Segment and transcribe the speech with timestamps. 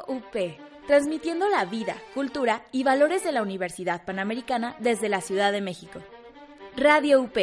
[0.00, 5.52] Radio UP, transmitiendo la vida, cultura y valores de la Universidad Panamericana desde la Ciudad
[5.52, 6.00] de México.
[6.76, 7.36] Radio UP,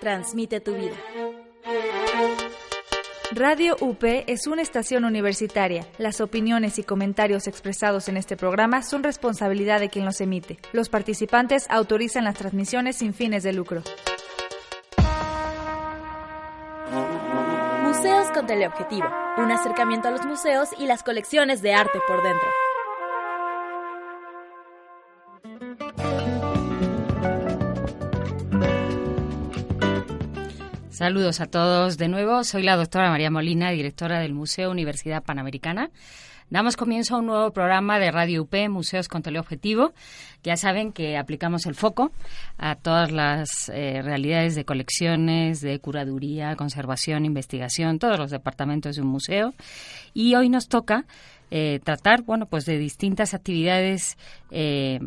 [0.00, 0.96] transmite tu vida.
[3.32, 5.86] Radio UP es una estación universitaria.
[5.98, 10.58] Las opiniones y comentarios expresados en este programa son responsabilidad de quien los emite.
[10.72, 13.82] Los participantes autorizan las transmisiones sin fines de lucro.
[18.46, 22.48] Teleobjetivo, un acercamiento a los museos y las colecciones de arte por dentro.
[31.00, 32.44] Saludos a todos de nuevo.
[32.44, 35.90] Soy la doctora María Molina, directora del Museo Universidad Panamericana.
[36.50, 39.92] Damos comienzo a un nuevo programa de Radio UP, Museos con Teleobjetivo.
[40.42, 42.10] Ya saben que aplicamos el foco
[42.58, 49.02] a todas las eh, realidades de colecciones, de curaduría, conservación, investigación, todos los departamentos de
[49.02, 49.54] un museo.
[50.12, 51.04] Y hoy nos toca
[51.52, 54.18] eh, tratar, bueno, pues de distintas actividades
[54.50, 54.98] eh,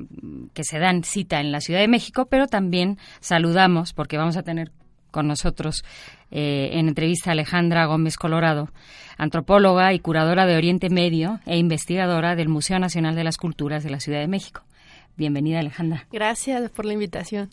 [0.54, 4.44] que se dan cita en la Ciudad de México, pero también saludamos porque vamos a
[4.44, 4.72] tener
[5.14, 5.86] con nosotros
[6.32, 8.70] eh, en entrevista Alejandra Gómez Colorado,
[9.18, 13.92] antropóloga y curadora de Oriente Medio e investigadora del Museo Nacional de las Culturas de
[13.92, 14.64] la Ciudad de México.
[15.16, 16.08] Bienvenida, Alejandra.
[16.12, 17.52] Gracias por la invitación.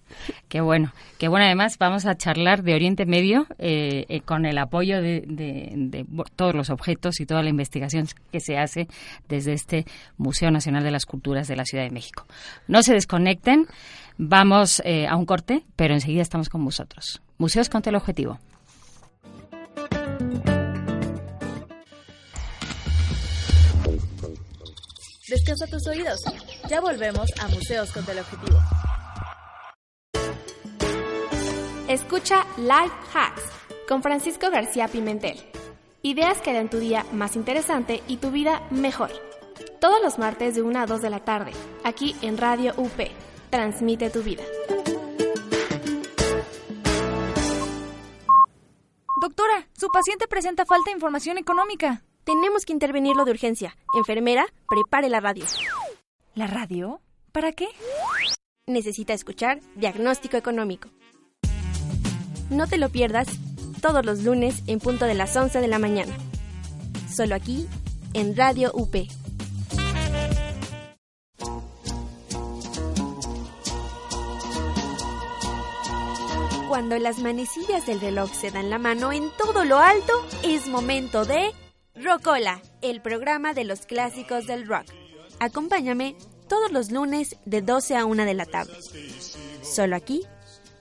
[0.49, 0.95] Qué bueno.
[1.19, 5.25] Qué bueno, además, vamos a charlar de Oriente Medio eh, eh, con el apoyo de,
[5.27, 8.89] de, todos los objetos y toda la investigación que se hace
[9.29, 9.85] desde este
[10.17, 12.25] Museo Nacional de las Culturas de la Ciudad de México.
[12.67, 13.67] No se desconecten.
[14.23, 17.23] Vamos eh, a un corte, pero enseguida estamos con vosotros.
[17.39, 18.39] Museos con teleobjetivo.
[25.27, 26.21] Descansa tus oídos.
[26.69, 28.59] Ya volvemos a Museos con Teleobjetivo.
[31.89, 33.43] Escucha Life Hacks
[33.89, 35.41] con Francisco García Pimentel.
[36.03, 39.13] Ideas que harán tu día más interesante y tu vida mejor.
[39.81, 41.53] Todos los martes de 1 a 2 de la tarde,
[41.85, 43.30] aquí en Radio UP.
[43.51, 44.45] Transmite tu vida.
[49.21, 52.03] Doctora, su paciente presenta falta de información económica.
[52.25, 53.77] Tenemos que intervenirlo de urgencia.
[53.95, 55.45] Enfermera, prepare la radio.
[56.35, 57.01] ¿La radio?
[57.33, 57.69] ¿Para qué?
[58.67, 60.89] Necesita escuchar Diagnóstico Económico.
[62.51, 63.29] No te lo pierdas
[63.83, 66.17] todos los lunes en punto de las 11 de la mañana.
[67.13, 67.67] Solo aquí,
[68.15, 68.95] en Radio UP.
[76.81, 81.27] Cuando las manecillas del reloj se dan la mano en todo lo alto, es momento
[81.27, 81.53] de
[81.95, 84.87] Rocola, el programa de los clásicos del rock.
[85.41, 86.17] Acompáñame
[86.49, 88.73] todos los lunes de 12 a 1 de la tarde.
[89.61, 90.23] Solo aquí,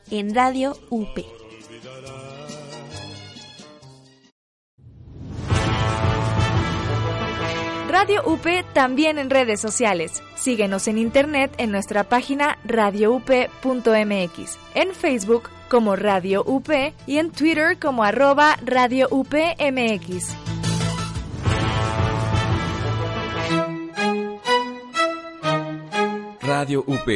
[0.09, 1.19] en Radio UP.
[7.89, 10.21] Radio UP también en redes sociales.
[10.35, 16.69] Síguenos en internet en nuestra página radioup.mx, en Facebook como Radio UP
[17.07, 20.35] y en Twitter como arroba Radio UPMX.
[26.41, 27.09] Radio UP.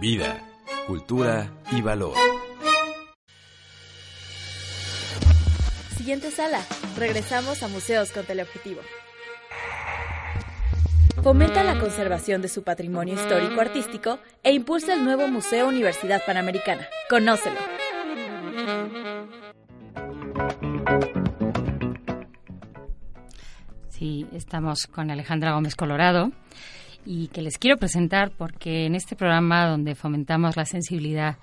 [0.00, 0.42] Vida,
[0.88, 2.14] cultura y valor.
[5.96, 6.60] Siguiente sala.
[6.98, 8.80] Regresamos a Museos con Teleobjetivo.
[11.22, 16.88] Fomenta la conservación de su patrimonio histórico-artístico e impulsa el nuevo Museo Universidad Panamericana.
[17.10, 17.56] Conócelo.
[23.90, 26.32] Sí, estamos con Alejandra Gómez Colorado
[27.04, 31.36] y que les quiero presentar porque en este programa donde fomentamos la sensibilidad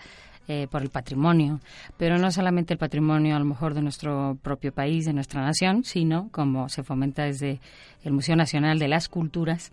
[0.48, 1.60] eh, por el patrimonio,
[1.98, 5.84] pero no solamente el patrimonio a lo mejor de nuestro propio país, de nuestra nación,
[5.84, 7.60] sino como se fomenta desde
[8.04, 9.72] el Museo Nacional de las Culturas,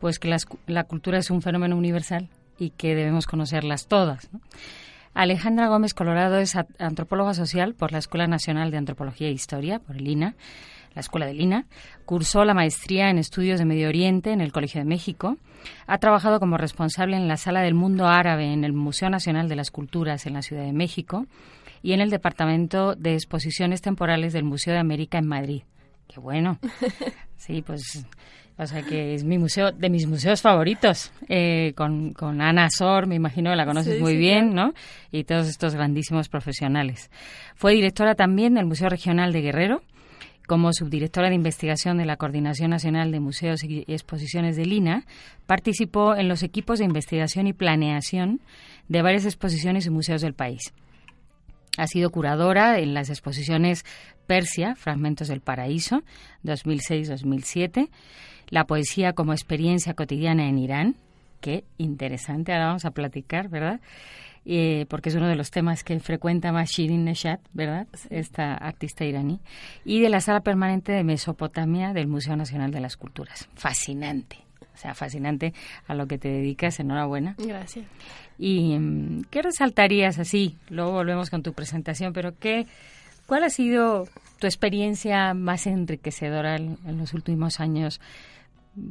[0.00, 0.34] pues que
[0.66, 2.28] la cultura es un fenómeno universal
[2.58, 4.28] y que debemos conocerlas todas.
[5.14, 9.96] Alejandra Gómez Colorado es antropóloga social por la Escuela Nacional de Antropología e Historia, por
[9.96, 10.34] el INA,
[10.94, 11.66] la Escuela de Lina,
[12.04, 15.36] cursó la maestría en estudios de Medio Oriente en el Colegio de México,
[15.86, 19.56] ha trabajado como responsable en la Sala del Mundo Árabe en el Museo Nacional de
[19.56, 21.26] las Culturas en la Ciudad de México
[21.82, 25.62] y en el Departamento de Exposiciones Temporales del Museo de América en Madrid.
[26.08, 26.58] Qué bueno.
[27.40, 28.04] Sí, pues
[28.58, 33.06] o sea que es mi museo, de mis museos favoritos, eh, con, con, Ana Sor,
[33.06, 34.74] me imagino que la conoces muy bien, ¿no?
[35.12, 37.08] Y todos estos grandísimos profesionales.
[37.54, 39.82] Fue directora también del Museo Regional de Guerrero,
[40.48, 45.04] como subdirectora de investigación de la Coordinación Nacional de Museos y Exposiciones de Lina,
[45.46, 48.40] participó en los equipos de investigación y planeación
[48.88, 50.72] de varias exposiciones y museos del país.
[51.76, 53.84] Ha sido curadora en las exposiciones
[54.26, 56.02] Persia, Fragmentos del Paraíso,
[56.44, 57.90] 2006-2007,
[58.48, 60.96] La poesía como experiencia cotidiana en Irán,
[61.42, 63.80] qué interesante, ahora vamos a platicar, ¿verdad?
[64.50, 67.86] Eh, porque es uno de los temas que frecuenta más Shirin Neshat, ¿verdad?
[68.08, 69.40] Esta artista iraní.
[69.84, 73.46] Y de la sala permanente de Mesopotamia del Museo Nacional de las Culturas.
[73.56, 74.38] Fascinante.
[74.72, 75.52] O sea, fascinante
[75.86, 76.80] a lo que te dedicas.
[76.80, 77.34] Enhorabuena.
[77.36, 77.84] Gracias.
[78.38, 80.56] ¿Y mm, qué resaltarías así?
[80.70, 82.66] Luego volvemos con tu presentación, pero ¿qué,
[83.26, 84.08] ¿cuál ha sido
[84.38, 88.00] tu experiencia más enriquecedora en, en los últimos años?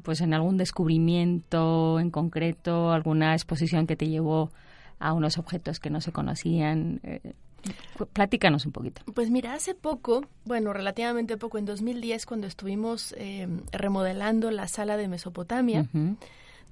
[0.03, 4.51] Pues en algún descubrimiento en concreto, alguna exposición que te llevó
[4.99, 6.99] a unos objetos que no se conocían.
[7.03, 7.33] Eh,
[8.13, 9.01] platícanos un poquito.
[9.13, 14.97] Pues mira, hace poco, bueno, relativamente poco, en 2010, cuando estuvimos eh, remodelando la sala
[14.97, 15.87] de Mesopotamia,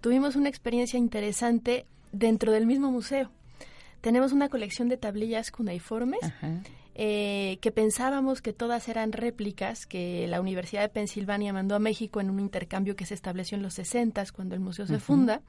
[0.01, 3.31] tuvimos una experiencia interesante dentro del mismo museo.
[4.01, 6.21] Tenemos una colección de tablillas cuneiformes.
[6.97, 12.21] Eh, que pensábamos que todas eran réplicas que la Universidad de Pensilvania mandó a México
[12.21, 15.41] en un intercambio que se estableció en los 60 cuando el museo se funda.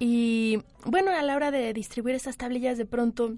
[0.00, 3.36] Y bueno, a la hora de distribuir esas tablillas, de pronto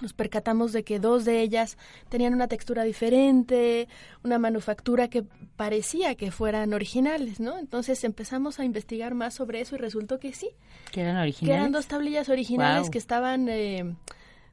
[0.00, 1.76] nos percatamos de que dos de ellas
[2.08, 3.86] tenían una textura diferente,
[4.24, 5.24] una manufactura que
[5.56, 7.58] parecía que fueran originales, ¿no?
[7.58, 10.50] Entonces empezamos a investigar más sobre eso y resultó que sí.
[10.90, 11.54] Que eran originales.
[11.54, 13.94] Que eran dos tablillas originales que estaban, eh,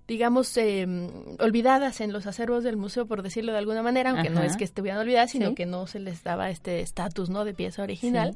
[0.09, 0.85] digamos, eh,
[1.39, 4.65] olvidadas en los acervos del museo, por decirlo de alguna manera, aunque no es que
[4.65, 7.45] estuvieran olvidadas, sino que no se les daba este estatus, ¿no?
[7.45, 8.35] De pieza original.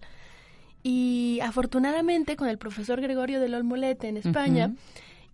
[0.88, 4.76] Y afortunadamente con el profesor Gregorio del Olmolete en España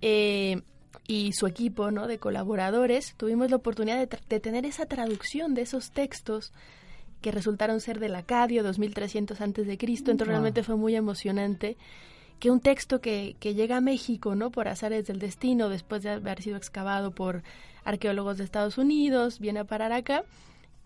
[0.02, 0.62] eh,
[1.08, 2.08] y su equipo ¿no?
[2.08, 6.54] de colaboradores, tuvimos la oportunidad de, tener esa traducción de esos textos
[7.20, 10.10] que resultaron ser del Acadio 2300 antes de Cristo.
[10.12, 11.76] Entonces realmente fue muy emocionante
[12.40, 14.52] que un texto que, que llega a México, ¿no?
[14.52, 17.44] Por azares del destino, después de haber sido excavado por
[17.84, 20.24] arqueólogos de Estados Unidos, viene a parar acá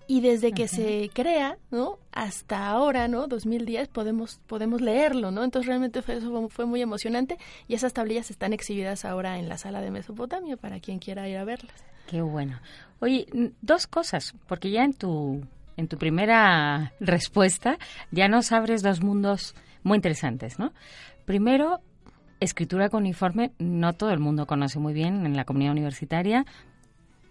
[0.07, 1.97] y desde que se crea, ¿no?
[2.11, 3.27] Hasta ahora, ¿no?
[3.27, 5.43] 2010 podemos podemos leerlo, ¿no?
[5.43, 7.37] Entonces realmente fue, eso fue muy emocionante
[7.67, 11.37] y esas tablillas están exhibidas ahora en la sala de Mesopotamia para quien quiera ir
[11.37, 11.83] a verlas.
[12.07, 12.59] Qué bueno.
[12.99, 13.27] Oye,
[13.61, 15.41] dos cosas, porque ya en tu
[15.77, 17.77] en tu primera respuesta
[18.11, 20.71] ya nos abres dos mundos muy interesantes, ¿no?
[21.25, 21.79] Primero,
[22.39, 26.45] escritura con uniforme, no todo el mundo conoce muy bien en la comunidad universitaria,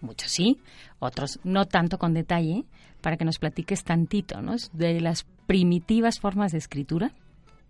[0.01, 0.59] muchos sí,
[0.99, 2.65] otros no tanto con detalle,
[3.01, 4.55] para que nos platiques tantito, ¿no?
[4.73, 7.11] De las primitivas formas de escritura,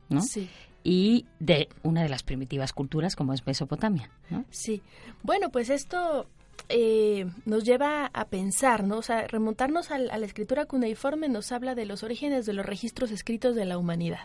[0.09, 0.21] ¿no?
[0.21, 0.49] Sí.
[0.83, 4.45] Y de una de las primitivas culturas como es Mesopotamia, ¿no?
[4.49, 4.81] Sí.
[5.23, 6.27] Bueno, pues esto
[6.67, 8.97] eh, nos lleva a pensar, ¿no?
[8.97, 13.11] O sea, remontarnos a, la escritura cuneiforme nos habla de los orígenes de los registros
[13.11, 14.21] escritos de la humanidad.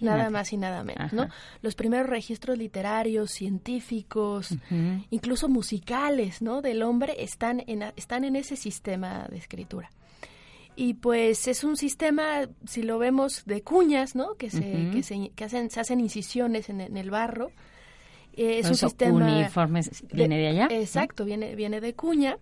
[0.00, 1.28] Nada más y nada menos, ¿no?
[1.62, 4.54] Los primeros registros literarios, científicos,
[5.10, 6.60] incluso musicales, ¿no?
[6.60, 9.90] Del hombre están en, están en ese sistema de escritura.
[10.76, 14.34] Y pues es un sistema, si lo vemos, de cuñas, ¿no?
[14.34, 17.52] Que se, que se, que hacen, se hacen incisiones en el barro
[18.36, 20.68] es un sistema uniformes viene de, allá.
[20.70, 22.38] Exacto, viene viene de Cuña.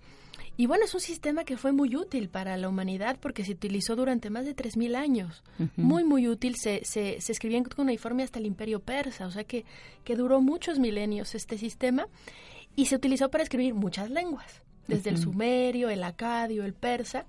[0.57, 3.95] Y bueno, es un sistema que fue muy útil para la humanidad porque se utilizó
[3.95, 5.45] durante más de 3.000 años.
[5.77, 6.57] Muy, muy útil.
[6.57, 9.65] Se, se, se escribía en cuneiforme hasta el imperio persa, o sea que,
[10.03, 12.09] que duró muchos milenios este sistema
[12.75, 17.27] y se utilizó para escribir muchas lenguas, desde el sumerio, el acadio, el persa.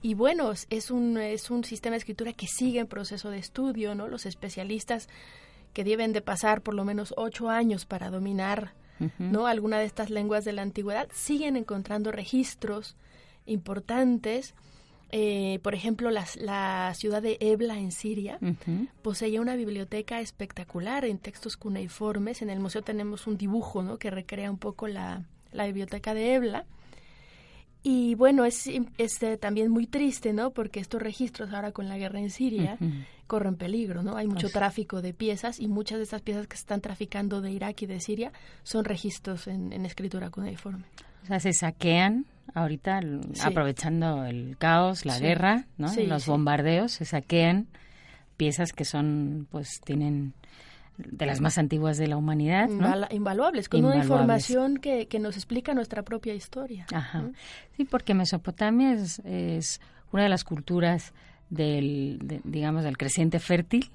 [0.00, 3.94] Y bueno, es un, es un sistema de escritura que sigue en proceso de estudio,
[3.94, 4.08] ¿no?
[4.08, 5.08] Los especialistas
[5.74, 8.72] que deben de pasar por lo menos ocho años para dominar
[9.18, 12.96] no alguna de estas lenguas de la antigüedad siguen encontrando registros
[13.44, 14.54] importantes
[15.16, 18.40] eh, por ejemplo, la, ciudad de Ebla en Siria
[19.00, 22.42] poseía una biblioteca espectacular en textos cuneiformes.
[22.42, 23.96] En el museo tenemos un dibujo ¿no?
[23.96, 26.64] que recrea un poco la, la biblioteca de Ebla.
[27.86, 30.52] Y bueno, es, es eh, también muy triste, ¿no?
[30.52, 32.78] Porque estos registros ahora con la guerra en Siria
[33.26, 34.16] corren peligro, ¿no?
[34.16, 37.50] Hay mucho tráfico de piezas y muchas de esas piezas que se están traficando de
[37.50, 40.84] Irak y de Siria son registros en, escritura cuneiforme.
[41.24, 42.24] O sea, se saquean
[42.54, 43.00] ahorita,
[43.42, 45.92] aprovechando el caos, la guerra, ¿no?
[46.06, 47.66] Los bombardeos, se saquean
[48.38, 50.32] piezas que son, pues, tienen
[50.96, 52.68] de las más antiguas de la humanidad.
[53.10, 56.86] invaluables, con una información que, que, nos explica nuestra propia historia.
[56.92, 57.30] Ajá.
[57.76, 59.80] Sí, porque Mesopotamia es, es,
[60.12, 61.12] una de las culturas
[61.50, 63.90] del, digamos, del creciente fértil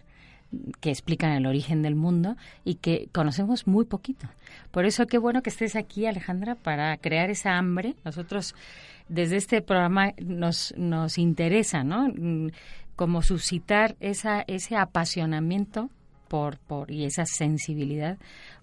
[0.81, 4.27] que explican el origen del mundo y que conocemos muy poquito.
[4.71, 7.95] Por eso qué bueno que estés aquí, Alejandra, para crear esa hambre.
[8.03, 8.55] Nosotros
[9.07, 12.09] desde este programa nos, nos interesa, ¿no?
[12.09, 12.49] Mm,
[12.95, 15.89] como suscitar esa, ese apasionamiento
[16.29, 18.17] por, por, y esa sensibilidad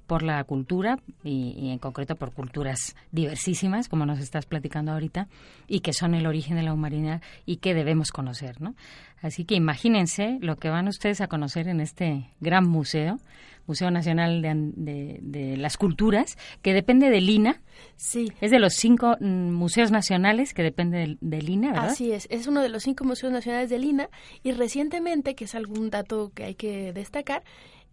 [0.06, 5.28] por la cultura y, en concreto por culturas diversísimas, como nos estás platicando ahorita,
[5.66, 8.74] y que son el origen de la humanidad y que debemos conocer, ¿no?
[9.20, 13.18] Así que imagínense lo que van ustedes a conocer en este gran museo,
[13.66, 17.62] Museo Nacional de, las Culturas, que depende del INA.
[17.96, 18.32] Sí.
[18.40, 21.90] Es de los cinco mm, museos nacionales que depende del, del, INA, ¿verdad?
[21.90, 24.08] Así es, es uno de los cinco museos nacionales del INA
[24.42, 27.42] y recientemente, que es algún dato que hay que destacar,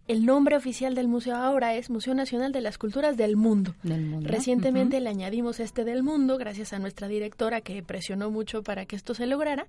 [0.06, 3.74] el nombre oficial del museo ahora es Museo Nacional de las Culturas del Mundo.
[4.20, 8.96] Recientemente le añadimos este del mundo gracias a nuestra directora que presionó mucho para que
[8.96, 9.66] esto se lograra,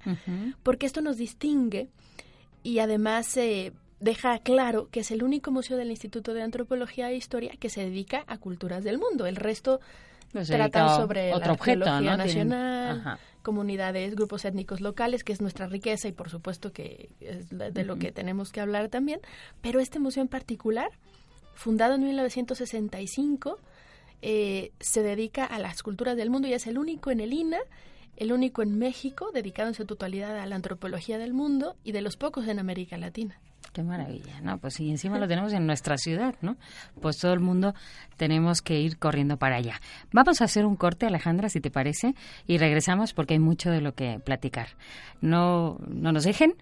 [0.61, 1.87] porque esto nos distingue
[2.63, 7.15] y además eh, deja claro que es el único museo del Instituto de Antropología e
[7.15, 9.25] Historia que se dedica a culturas del mundo.
[9.25, 9.79] El resto
[10.31, 16.07] pues tratan sobre otro la objeto, nacional, comunidades, grupos étnicos locales, que es nuestra riqueza
[16.07, 19.21] y por supuesto que es de lo que tenemos que hablar también.
[19.61, 20.89] Pero este museo en particular,
[21.53, 23.59] fundado en 1965,
[24.21, 27.59] eh, se dedica a las culturas del mundo y es el único en el INA,
[28.17, 32.01] el único en México dedicado en su totalidad a la antropología del mundo y de
[32.01, 33.39] los pocos en América Latina.
[33.75, 34.57] Qué maravilla, ¿no?
[34.57, 36.55] Pues si encima lo tenemos en nuestra ciudad, ¿no?
[37.01, 37.75] Pues todo el mundo
[38.15, 39.81] tenemos que ir corriendo para allá.
[40.13, 42.15] Vamos a hacer un corte, Alejandra, si te parece,
[42.47, 44.69] y regresamos porque hay mucho de lo que platicar.
[45.19, 46.53] No, no nos dejen.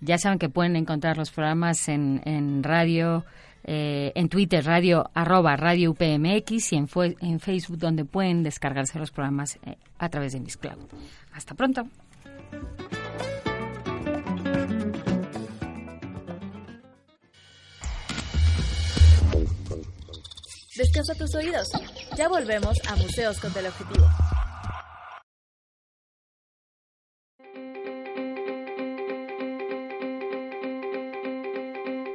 [0.00, 3.24] Ya saben que pueden encontrar los programas en, en radio,
[3.64, 6.86] eh, en Twitter, radio, arroba radio UPMX y en,
[7.40, 10.86] Facebook, donde pueden descargarse los programas eh, a través de mis Cloud.
[11.32, 11.88] Hasta pronto.
[20.80, 21.68] Descansa tus oídos.
[22.16, 24.08] Ya volvemos a Museos con Teleobjetivo.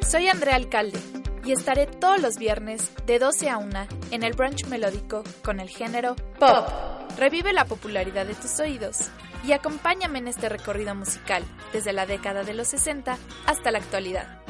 [0.10, 1.00] Soy Andrea Alcalde
[1.44, 5.70] y estaré todos los viernes de 12 a 1 en el brunch melódico con el
[5.70, 6.68] género pop.
[7.20, 9.12] Revive la popularidad de tus oídos
[9.44, 14.42] y acompáñame en este recorrido musical desde la década de los 60 hasta la actualidad.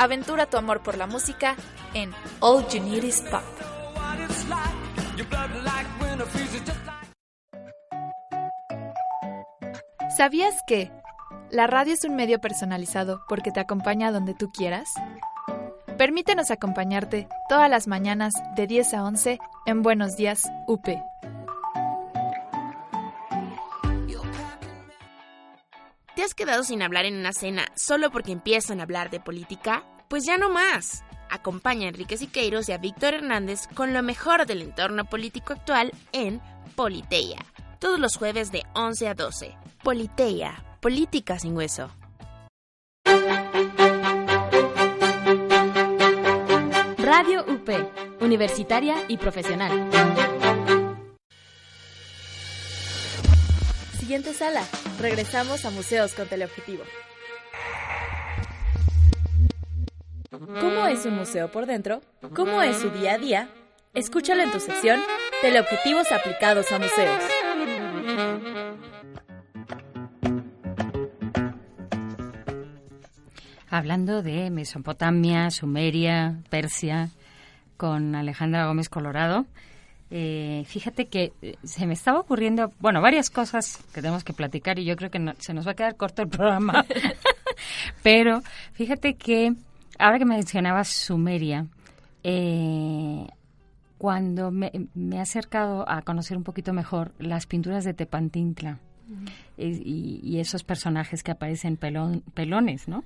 [0.00, 1.56] Aventura tu amor por la música
[1.92, 3.42] en All You Need Is Pop.
[10.16, 10.90] ¿Sabías que
[11.50, 14.88] la radio es un medio personalizado porque te acompaña donde tú quieras?
[15.98, 20.88] Permítenos acompañarte todas las mañanas de 10 a 11 en Buenos Días UP.
[26.20, 29.84] ¿Te has quedado sin hablar en una cena solo porque empiezan a hablar de política?
[30.06, 31.02] Pues ya no más.
[31.30, 35.92] Acompaña a Enrique Siqueiros y a Víctor Hernández con lo mejor del entorno político actual
[36.12, 36.42] en
[36.76, 37.38] Politeia,
[37.78, 39.56] todos los jueves de 11 a 12.
[39.82, 41.90] Politeia, política sin hueso.
[46.98, 47.70] Radio UP,
[48.20, 49.88] universitaria y profesional.
[54.10, 54.64] Siguiente sala.
[54.98, 56.82] Regresamos a Museos con Teleobjetivo.
[60.28, 62.00] ¿Cómo es un museo por dentro?
[62.34, 63.48] ¿Cómo es su día a día?
[63.94, 65.00] Escúchalo en tu sección
[65.42, 67.22] Teleobjetivos aplicados a museos.
[73.68, 77.10] Hablando de Mesopotamia, Sumeria, Persia,
[77.76, 79.46] con Alejandra Gómez Colorado,
[80.10, 84.78] eh, fíjate que eh, se me estaba ocurriendo, bueno, varias cosas que tenemos que platicar
[84.78, 86.84] y yo creo que se nos va a quedar corto el programa.
[88.02, 89.54] Pero fíjate que
[89.98, 91.66] ahora que mencionabas Sumeria,
[92.24, 93.26] eh,
[93.98, 94.72] cuando me,
[95.12, 98.78] he acercado a conocer un poquito mejor las pinturas de Tepantintla
[99.56, 103.04] y, esos personajes que aparecen pelones, ¿no?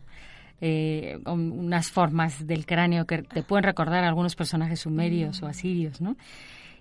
[0.61, 6.01] Eh, unas formas del cráneo que te pueden recordar a algunos personajes sumerios o asirios,
[6.01, 6.17] ¿no?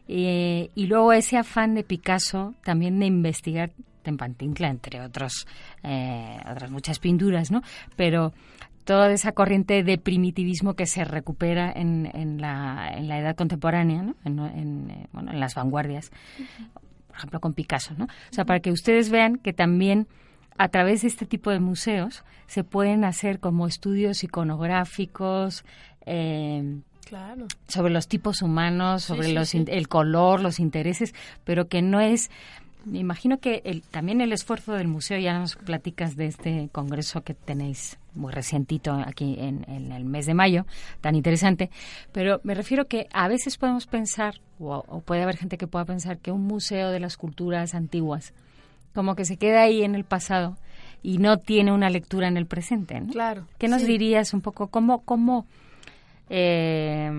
[0.07, 3.71] Eh, y luego ese afán de Picasso también de investigar
[4.03, 5.47] Tepantintla, entre otros,
[5.81, 7.61] otras muchas pinturas, ¿no?
[7.95, 8.33] Pero
[8.83, 14.03] toda esa corriente de primitivismo que se recupera en, en, la, en la edad contemporánea,
[14.03, 14.15] ¿no?
[14.23, 16.11] en, eh, bueno, en las vanguardias,
[17.07, 18.05] por ejemplo con Picasso, ¿no?
[18.05, 20.07] O sea, para que ustedes vean que también
[20.57, 25.63] a través de este tipo de museos se pueden hacer como estudios iconográficos,
[26.05, 26.81] eh,
[27.67, 32.29] sobre los tipos humanos, sobre los, el color, los intereses, pero que no es
[32.85, 37.21] me imagino que el, también el esfuerzo del museo, ya nos platicas de este congreso
[37.21, 40.65] que tenéis muy recientito aquí en, el mes de mayo,
[41.01, 41.69] tan interesante,
[42.11, 46.17] pero me refiero que a veces podemos pensar, o, puede haber gente que pueda pensar,
[46.17, 48.33] que un museo de las culturas antiguas,
[48.93, 50.57] como que se queda ahí en el pasado
[51.01, 52.99] y no tiene una lectura en el presente.
[52.99, 53.11] ¿no?
[53.11, 53.47] Claro.
[53.57, 54.67] ¿Qué nos dirías un poco?
[54.67, 55.47] ¿Cómo, cómo
[56.29, 57.11] eh,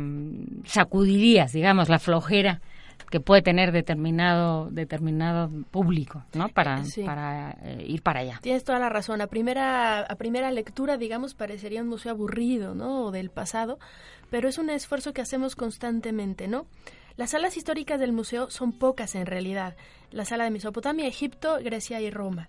[0.64, 2.61] sacudirías, digamos, la flojera
[3.11, 6.49] que puede tener determinado determinado público, ¿no?
[6.49, 8.40] Para, para eh, ir para allá.
[8.42, 9.20] Tienes toda la razón.
[9.20, 13.04] A primera a primera lectura, digamos, parecería un museo aburrido, ¿no?
[13.04, 13.78] O del pasado,
[14.30, 16.66] pero es un esfuerzo que hacemos constantemente, ¿no?
[17.16, 19.76] Las salas históricas del museo son pocas en realidad.
[20.11, 22.49] La sala de Mesopotamia, Egipto, Grecia y Roma.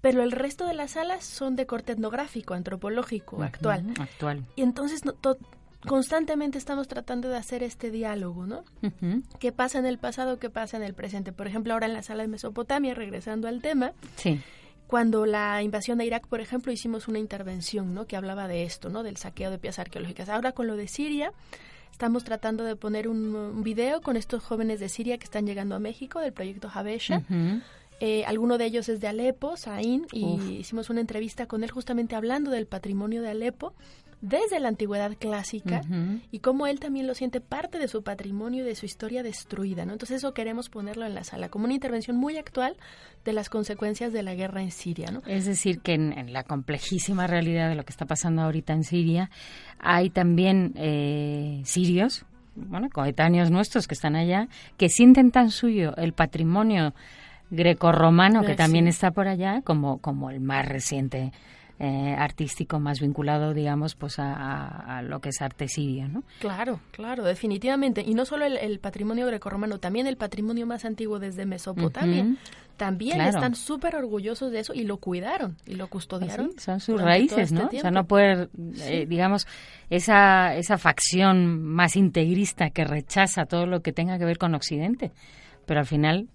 [0.00, 3.94] Pero el resto de las salas son de corte etnográfico, antropológico, actual.
[3.98, 4.46] Actual.
[4.54, 5.14] Y entonces no,
[5.88, 8.64] constantemente estamos tratando de hacer este diálogo, ¿no?
[9.38, 10.38] ¿Qué pasa en el pasado?
[10.38, 11.32] ¿Qué pasa en el presente?
[11.32, 14.40] Por ejemplo, ahora en la sala de Mesopotamia, regresando al tema, sí.
[14.86, 18.06] cuando la invasión de Irak, por ejemplo, hicimos una intervención, ¿no?
[18.06, 19.02] Que hablaba de esto, ¿no?
[19.02, 20.28] Del saqueo de piezas arqueológicas.
[20.28, 21.32] Ahora con lo de Siria,
[21.90, 25.78] estamos tratando de poner un, video con estos jóvenes de Siria que están llegando a
[25.78, 27.22] México del proyecto Habesha.
[28.00, 32.14] Eh, alguno de ellos es de Alepo, Saín, y hicimos una entrevista con él justamente
[32.14, 33.74] hablando del patrimonio de Alepo
[34.20, 35.80] desde la antigüedad clásica
[36.32, 39.84] y cómo él también lo siente parte de su patrimonio y de su historia destruida,
[39.84, 39.92] ¿no?
[39.92, 42.76] Entonces eso queremos ponerlo en la sala como una intervención muy actual
[43.24, 45.22] de las consecuencias de la guerra en Siria, ¿no?
[45.26, 49.30] Es decir, que en, la complejísima realidad de lo que está pasando ahorita en Siria
[49.78, 52.24] hay también eh, sirios,
[52.56, 56.92] bueno, coetáneos nuestros que están allá, que sienten tan suyo el patrimonio
[57.50, 61.32] grecorromano que también está por allá como, como el más reciente
[61.80, 66.24] eh, artístico más vinculado, digamos, pues a, lo que es arte sirio, ¿no?
[66.40, 68.02] Claro, claro, definitivamente.
[68.04, 72.34] Y no solo el, patrimonio grecorromano, también el patrimonio más antiguo desde Mesopotamia.
[72.76, 76.50] También están súper orgullosos de eso y lo cuidaron y lo custodiaron.
[76.58, 77.66] son sus raíces, este ¿no?
[77.66, 78.50] O sea, no poder,
[78.80, 79.46] eh, digamos,
[79.88, 85.12] esa, esa facción más integrista que rechaza todo lo que tenga que ver con Occidente.
[85.64, 86.28] Pero al final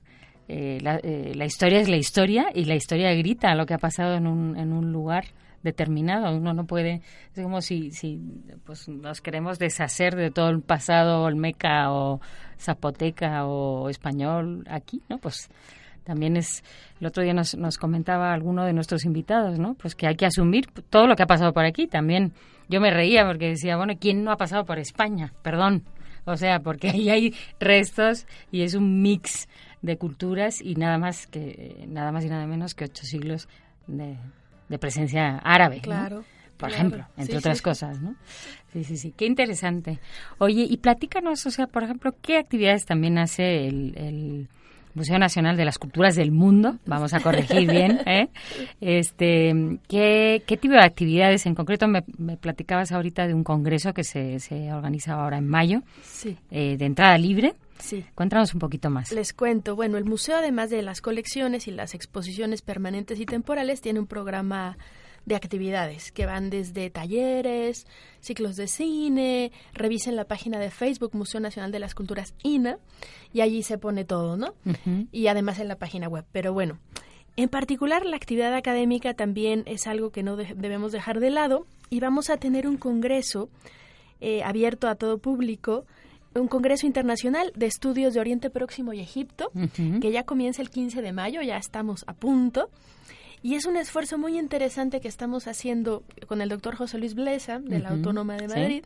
[0.55, 4.13] eh, eh, la, historia es la historia y la historia grita lo que ha pasado
[4.13, 5.25] en un, en un lugar
[5.63, 6.35] determinado.
[6.37, 7.01] Uno no puede,
[7.35, 8.19] es como si, si
[8.63, 12.21] pues, nos queremos deshacer de todo el pasado olmeca o
[12.59, 15.17] zapoteca o español aquí, ¿no?
[15.17, 15.49] Pues
[16.03, 16.63] también es,
[17.01, 19.73] el otro día nos, nos comentaba alguno de nuestros invitados, ¿no?
[19.73, 21.87] Pues que hay que asumir todo lo que ha pasado por aquí.
[21.87, 22.31] También
[22.69, 25.33] yo me reía porque decía, bueno, ¿quién no ha pasado por España?
[25.41, 25.83] Perdón.
[26.25, 29.47] O sea, porque ahí hay restos y es un mix
[29.83, 33.47] de culturas y nada más que nada más y nada menos que ocho siglos
[33.85, 34.17] de,
[34.79, 35.81] presencia árabe.
[35.81, 36.23] Claro.
[36.57, 38.15] Por ejemplo, entre otras cosas, ¿no?
[38.71, 39.13] Sí, sí, sí.
[39.15, 39.99] Qué interesante.
[40.37, 44.47] Oye, y platícanos, o sea, por ejemplo, ¿qué actividades también hace el,
[44.93, 46.77] Museo Nacional de las Culturas del Mundo?
[46.85, 48.29] Vamos a corregir bien, ¿eh?
[48.81, 49.53] Este,
[49.87, 51.45] ¿qué, ¿Qué tipo de actividades?
[51.45, 52.03] En concreto, me,
[52.37, 56.37] platicabas ahorita de un congreso que se, se organiza ahora en mayo, sí.
[56.51, 57.55] Eh, de entrada libre.
[57.79, 58.05] Sí.
[58.15, 59.11] Cuéntanos un poquito más.
[59.11, 59.75] Les cuento.
[59.75, 64.07] Bueno, el museo, además de las colecciones y las exposiciones permanentes y temporales, tiene un
[64.07, 64.77] programa
[65.25, 67.87] de actividades que van desde talleres,
[68.19, 72.77] ciclos de cine, revisen la página de Facebook Museo Nacional de las Culturas INA
[73.33, 74.53] y allí se pone todo, ¿no?
[75.11, 76.25] Y además en la página web.
[76.31, 76.79] Pero bueno,
[77.35, 81.99] en particular la actividad académica también es algo que no debemos dejar de lado y
[81.99, 83.49] vamos a tener un congreso
[84.21, 85.85] eh, abierto a todo público
[86.35, 89.51] un Congreso Internacional de Estudios de Oriente Próximo y Egipto,
[90.01, 92.69] que ya comienza el 15 de mayo, ya estamos a punto.
[93.43, 97.59] Y es un esfuerzo muy interesante que estamos haciendo con el doctor José Luis Blesa,
[97.59, 98.85] de la Autónoma de Madrid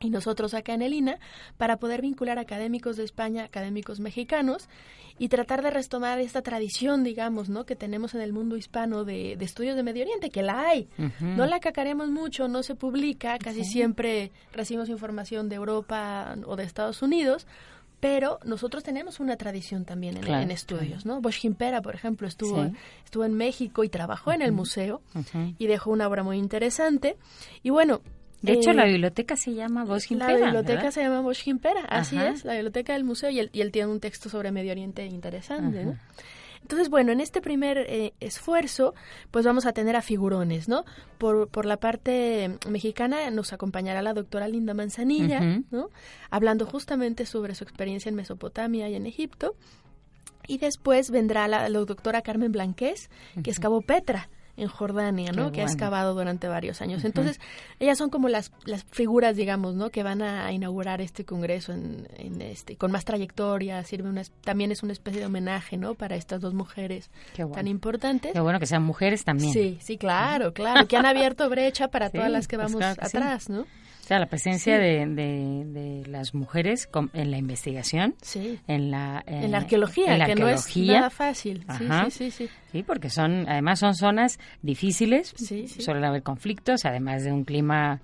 [0.00, 1.18] y nosotros acá en el INA
[1.58, 4.68] para poder vincular académicos de España, académicos mexicanos
[5.18, 7.66] y tratar de retomar esta tradición, digamos, ¿no?
[7.66, 10.88] que tenemos en el mundo hispano de, estudios de Medio Oriente, que la hay.
[11.20, 16.64] No la cacaremos mucho, no se publica, casi siempre recibimos información de Europa o de
[16.64, 17.46] Estados Unidos,
[18.00, 21.20] pero nosotros tenemos una tradición también en, estudios, ¿no?
[21.20, 22.70] Bosch Gimpera, por ejemplo, estuvo,
[23.04, 25.02] estuvo en México y trabajó en el museo
[25.58, 27.16] y dejó una obra muy interesante.
[27.62, 28.00] Y bueno,
[28.40, 30.10] de hecho, la eh, biblioteca se llama Bosch.
[30.12, 31.46] La biblioteca se llama Bosch
[31.88, 34.72] así es, la biblioteca del museo, y él, y él tiene un texto sobre Medio
[34.72, 35.98] Oriente interesante, ¿no?
[36.62, 38.94] Entonces, bueno, en este primer eh, esfuerzo,
[39.30, 40.84] pues vamos a tener a figurones, ¿no?
[41.18, 45.88] Por, por la parte mexicana nos acompañará la doctora Linda Manzanilla, ¿no?
[46.30, 49.56] Hablando justamente sobre su experiencia en Mesopotamia y en Egipto.
[50.46, 53.10] Y después vendrá la, la doctora Carmen Blanqués,
[53.42, 55.52] que excavó Petra, en Jordania, ¿no?
[55.52, 57.04] que ha excavado durante varios años.
[57.04, 57.40] Entonces,
[57.78, 59.90] ellas son como las, las figuras, digamos, ¿no?
[59.90, 62.06] Que van a inaugurar este congreso en,
[62.40, 65.94] este, con más trayectoria, sirve una, también es una especie de homenaje, ¿no?
[65.94, 67.10] Para estas dos mujeres
[67.54, 68.32] tan importantes.
[68.32, 69.52] Qué bueno que sean mujeres también.
[69.52, 73.48] Sí, sí, claro, claro, que han abierto brecha para todas las que pues vamos atrás,
[73.48, 73.66] ¿no?
[74.10, 78.16] Sea, la presencia de, de, las mujeres en la investigación,
[78.66, 81.64] en la en la arqueología, que no es nada fácil.
[81.78, 85.32] Sí, sí, sí, sí, porque son además son zonas difíciles,
[85.78, 88.00] suelen haber conflictos, además de un clima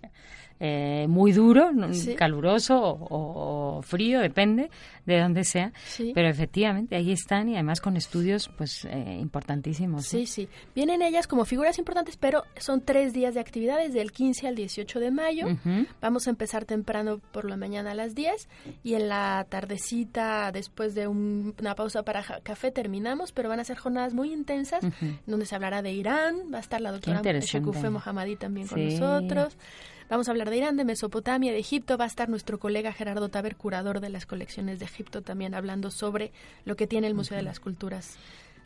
[0.59, 1.71] eh, muy duro,
[2.17, 4.71] caluroso o, frío, depende
[5.05, 5.73] de dónde sea,
[6.15, 10.07] pero efectivamente ahí están y además con estudios pues eh, importantísimos.
[10.07, 10.49] Sí, sí.
[10.75, 15.01] Vienen ellas como figuras importantes, pero son tres días de actividades, del 15 al 18
[15.01, 15.47] de mayo.
[16.01, 18.49] Vamos a empezar temprano por la mañana a las 10
[18.83, 23.77] y en la tardecita, después de una pausa para café, terminamos, pero van a ser
[23.77, 24.85] jornadas muy intensas,
[25.27, 29.57] donde se hablará de Irán, va a estar la doctora Shekufe Mohammadi también con nosotros.
[30.09, 31.99] Vamos a hablar de Irán, de Mesopotamia, de Egipto.
[31.99, 35.91] Va a estar nuestro colega Gerardo Taber, curador de las colecciones de Egipto, también hablando
[35.91, 36.33] sobre
[36.65, 38.17] lo que tiene el Museo de las Culturas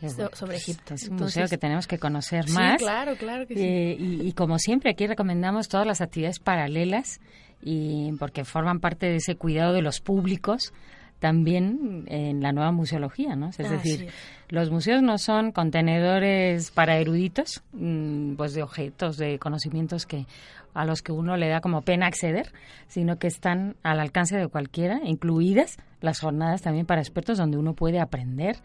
[0.09, 0.95] sobre Egipto.
[0.95, 2.79] Es un museo que tenemos que conocer más.
[2.79, 3.61] Sí, claro, claro que sí.
[3.63, 7.21] Eh, y, como siempre, aquí recomendamos todas las actividades paralelas
[7.63, 10.73] y porque forman parte de ese cuidado de los públicos
[11.21, 13.51] también en la nueva museología, ¿no?
[13.51, 14.09] Es decir,
[14.49, 20.27] los museos no son contenedores para eruditos, mm, pues de objetos, de conocimientos que
[20.75, 22.53] a los que uno le da como pena acceder,
[22.89, 27.75] sino que están al alcance de cualquiera, incluidas las jornadas también para expertos donde uno
[27.75, 28.57] puede aprender,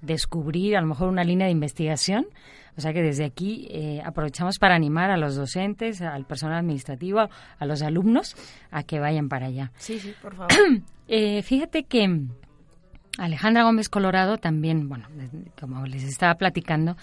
[0.00, 2.26] descubrir a lo mejor una línea de investigación.
[2.76, 7.28] O sea que desde aquí eh, aprovechamos para animar a los docentes, al personal administrativo,
[7.58, 8.34] a los alumnos
[8.70, 9.72] a que vayan para allá.
[9.76, 10.50] Sí, sí, por favor.
[11.14, 12.20] Eh, fíjate que
[13.18, 15.06] Alejandra Gómez Colorado también, bueno,
[15.60, 16.96] como les estaba platicando,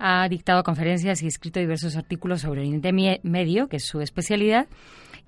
[0.00, 4.66] ha dictado conferencias y escrito diversos artículos sobre Oriente Medio, que es su especialidad,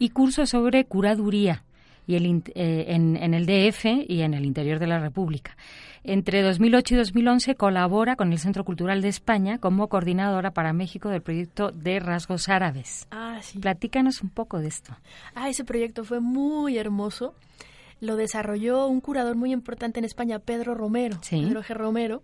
[0.00, 1.62] y cursos sobre curaduría
[2.08, 5.56] y el, eh, en, en, el DF y en el interior de la República.
[6.02, 11.08] Entre 2008 y 2011 colabora con el Centro Cultural de España como coordinadora para México
[11.08, 13.06] del proyecto de rasgos árabes.
[13.12, 13.60] Ah, sí.
[13.60, 14.96] Platícanos un poco de esto.
[15.36, 17.34] Ah, ese proyecto fue muy hermoso.
[18.04, 21.18] Lo desarrolló un curador muy importante en España, Pedro Romero.
[21.28, 21.74] Pedro G.
[21.74, 22.22] Romero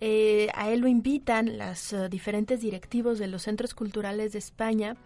[0.00, 4.96] eh, a él lo invitan los eh, diferentes directivos de los centros culturales de España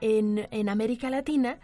[0.00, 1.58] en, en América Latina,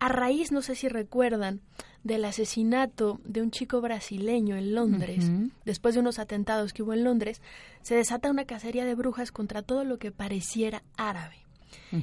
[0.00, 1.60] a raíz, no sé si recuerdan,
[2.02, 5.30] del asesinato de un chico brasileño en Londres,
[5.64, 7.40] después de unos atentados que hubo en Londres,
[7.82, 11.43] se desata una cacería de brujas contra todo lo que pareciera árabe.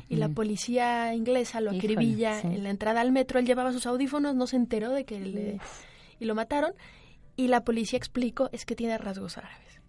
[0.09, 3.39] Y la policía inglesa lo acribilla en la entrada al metro.
[3.39, 5.59] Él llevaba sus audífonos, no se enteró de que le,
[6.19, 6.73] y lo mataron.
[7.35, 9.81] Y la policía explicó es que tiene rasgos árabes.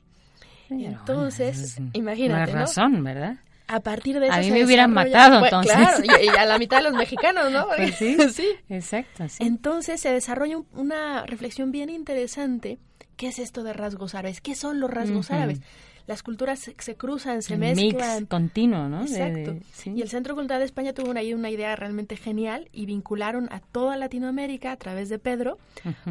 [0.71, 2.61] Entonces, imagínate, ¿no?
[2.61, 3.37] razón, ¿verdad?
[3.68, 5.73] A partir de eso A mí me hubieran matado, entonces.
[5.73, 7.66] Claro, y, a la mitad de los mexicanos, ¿no?
[7.77, 9.25] Pues sí, sí, exacto.
[9.38, 12.79] Entonces se desarrolla una reflexión bien interesante.
[13.16, 14.40] ¿Qué es esto de rasgos árabes?
[14.40, 15.61] ¿Qué son los rasgos árabes?
[16.07, 18.21] Las culturas se, cruzan, se mezclan.
[18.21, 19.03] Mix continuo, ¿no?
[19.03, 19.57] Exacto.
[19.85, 23.61] Y el Centro Cultural de España tuvo una, una idea realmente genial y vincularon a
[23.61, 25.59] toda Latinoamérica a través de Pedro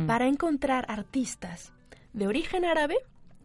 [0.08, 1.74] para encontrar artistas
[2.14, 2.98] de origen árabe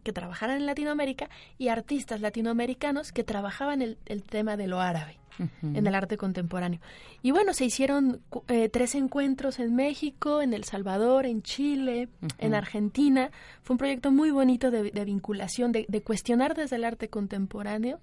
[0.07, 5.19] que trabajaran en Latinoamérica y artistas latinoamericanos que trabajaban el, el tema de lo árabe
[5.61, 6.79] en el arte contemporáneo.
[7.21, 12.53] Y bueno, se hicieron eh, tres encuentros en México, en El Salvador, en Chile, en
[12.53, 13.31] Argentina.
[13.63, 17.99] Fue un proyecto muy bonito de, vinculación, de, cuestionar desde el arte contemporáneo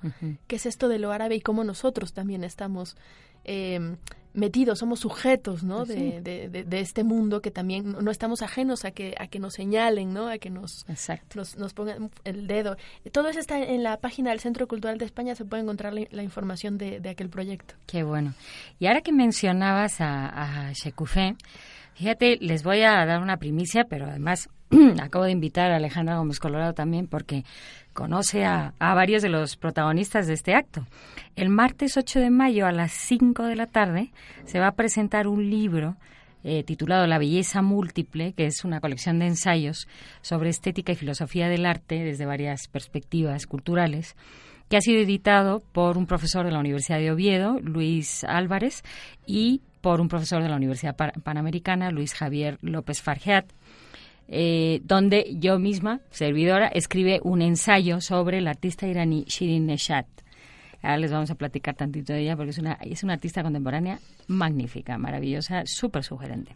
[0.46, 2.96] qué es esto de lo árabe y cómo nosotros también estamos
[3.44, 3.96] eh,
[4.35, 5.87] metidos, somos sujetos, ¿no?
[5.87, 10.12] De, de, este mundo que también no estamos ajenos a que a que nos señalen,
[10.12, 10.28] ¿no?
[10.28, 10.85] A que nos
[11.35, 12.76] nos, pongan el dedo.
[13.12, 16.22] Todo eso está en la página del Centro Cultural de España, se puede encontrar la,
[16.22, 17.74] información de, aquel proyecto.
[17.87, 18.35] Qué bueno.
[18.80, 21.37] Y ahora que mencionabas a, a Shekufé,
[21.94, 24.48] fíjate, les voy a dar una primicia, pero además
[25.00, 27.44] acabo de invitar a Alejandra Gómez Colorado también porque
[27.94, 30.87] conoce a, varios de los protagonistas de este acto.
[31.37, 34.12] El martes 8 de mayo a las 5 de la tarde
[34.44, 35.96] se va a presentar un libro
[36.42, 39.88] eh, titulado La belleza múltiple, que es una colección de ensayos
[40.20, 44.14] sobre estética y filosofía del arte desde varias perspectivas culturales,
[44.68, 48.83] que ha sido editado por un profesor de la Universidad de Oviedo, Luis Álvarez,
[49.26, 53.46] y por un profesor de la Universidad Panamericana, Luis Javier López Fargeat.
[54.28, 60.06] Eh, donde yo misma, servidora, escribe un ensayo sobre el artista iraní Shirin Neshat.
[60.82, 63.98] Ahora les vamos a platicar tantito de ella porque es una, es una artista contemporánea
[64.26, 66.54] magnífica, maravillosa, súper sugerente.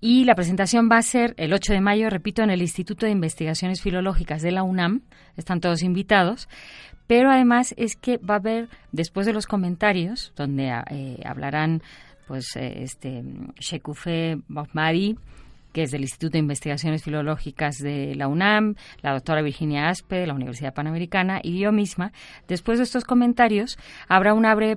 [0.00, 3.12] Y la presentación va a ser el 8 de mayo, repito, en el Instituto de
[3.12, 5.02] Investigaciones Filológicas de la UNAM.
[5.36, 6.48] Están todos invitados.
[7.08, 11.82] Pero además es que va a haber, después de los comentarios, donde eh, hablarán
[12.28, 13.24] pues eh, este
[13.58, 15.16] Shekufe Bahmadi,
[15.78, 20.26] que es del Instituto de Investigaciones Filológicas de la UNAM, la doctora Virginia Aspe de
[20.26, 22.10] la Universidad Panamericana y yo misma.
[22.48, 24.76] Después de estos comentarios, habrá una breve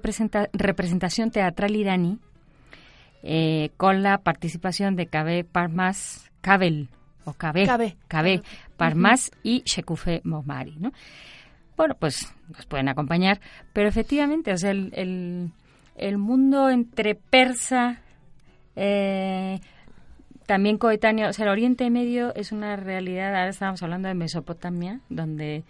[0.54, 2.20] representación teatral iraní
[3.24, 6.88] eh, con la participación de Kabe Parmas, Kabel,
[7.26, 7.66] o Kabe,
[8.08, 8.44] Kabe,
[8.78, 10.92] Parmas y Shekufe Mohmari, ¿no?
[11.78, 13.42] Bueno, pues nos pueden acompañar,
[13.74, 15.52] pero efectivamente, o sea, el
[15.96, 18.02] el mundo entre persa,
[18.76, 19.60] eh,
[20.52, 25.00] también coetáneo, o sea, el Oriente Medio es una realidad, ahora estábamos hablando de Mesopotamia,
[25.08, 25.64] donde,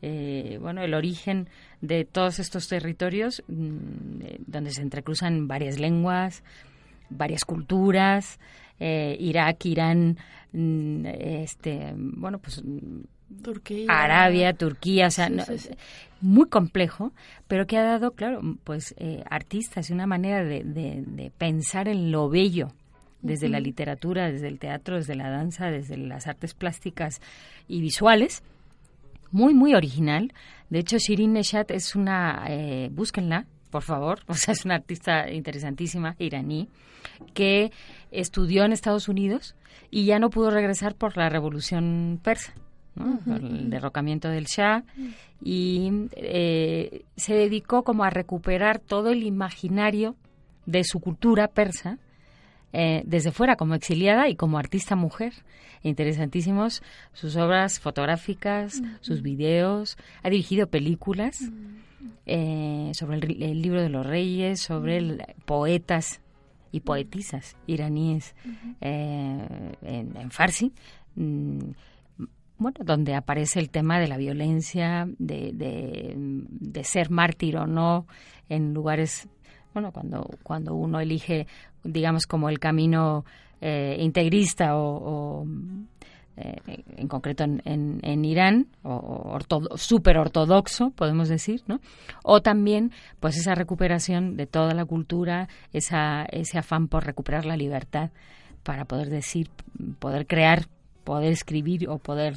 [0.00, 1.48] eh, bueno, el origen
[1.80, 6.44] de todos estos territorios, mm, eh, donde se entrecruzan varias lenguas,
[7.10, 8.38] varias culturas,
[8.78, 10.18] eh, Irak, Irán,
[10.52, 12.62] mm, este, bueno, pues
[13.42, 13.86] Turquía.
[13.88, 15.70] Arabia, Turquía, o sea, Sí, no- sí, sí.
[16.20, 17.12] muy complejo,
[17.48, 21.88] pero que ha dado, claro, pues eh, artistas y una manera de, de- de pensar
[21.88, 22.68] en lo bello,
[23.22, 27.20] desde la literatura, desde el teatro, desde la danza, desde las artes plásticas
[27.66, 28.42] y visuales,
[29.30, 30.32] muy, muy original.
[30.70, 35.30] De hecho, Shirin Neshat es una, eh, búsquenla, por favor, o sea, es una artista
[35.30, 36.68] interesantísima, iraní,
[37.34, 37.72] que
[38.10, 39.54] estudió en Estados Unidos
[39.90, 42.52] y ya no pudo regresar por la revolución persa,
[42.94, 43.20] ¿no?
[43.34, 44.82] El derrocamiento del Shah,
[45.42, 50.16] y eh, se dedicó como a recuperar todo el imaginario
[50.66, 51.98] de su cultura persa,
[52.72, 55.32] eh, desde fuera como exiliada y como artista mujer.
[55.82, 61.50] Interesantísimos sus obras fotográficas, sus videos, ha dirigido películas
[62.26, 66.20] eh, sobre el, libro de los reyes, sobre el- poetas
[66.72, 68.34] y poetisas iraníes
[68.80, 70.72] eh, en, en farsi.
[71.14, 71.58] mm,
[72.58, 78.06] bueno, donde aparece el tema de la violencia, de, de, de ser mártir o no
[78.48, 79.28] en lugares,
[79.72, 81.46] bueno, cuando, cuando uno elige,
[81.84, 83.24] digamos, como el camino
[83.60, 85.46] eh, integrista o,
[86.36, 86.56] eh,
[86.96, 91.80] en concreto en, en, Irán, o, o súper ortodoxo, podemos decir, ¿no?
[92.22, 97.56] O también, pues, esa recuperación de toda la cultura, esa, ese afán por recuperar la
[97.56, 98.10] libertad
[98.62, 99.48] para poder decir,
[99.98, 100.66] poder crear,
[101.04, 102.34] poder escribir o poder,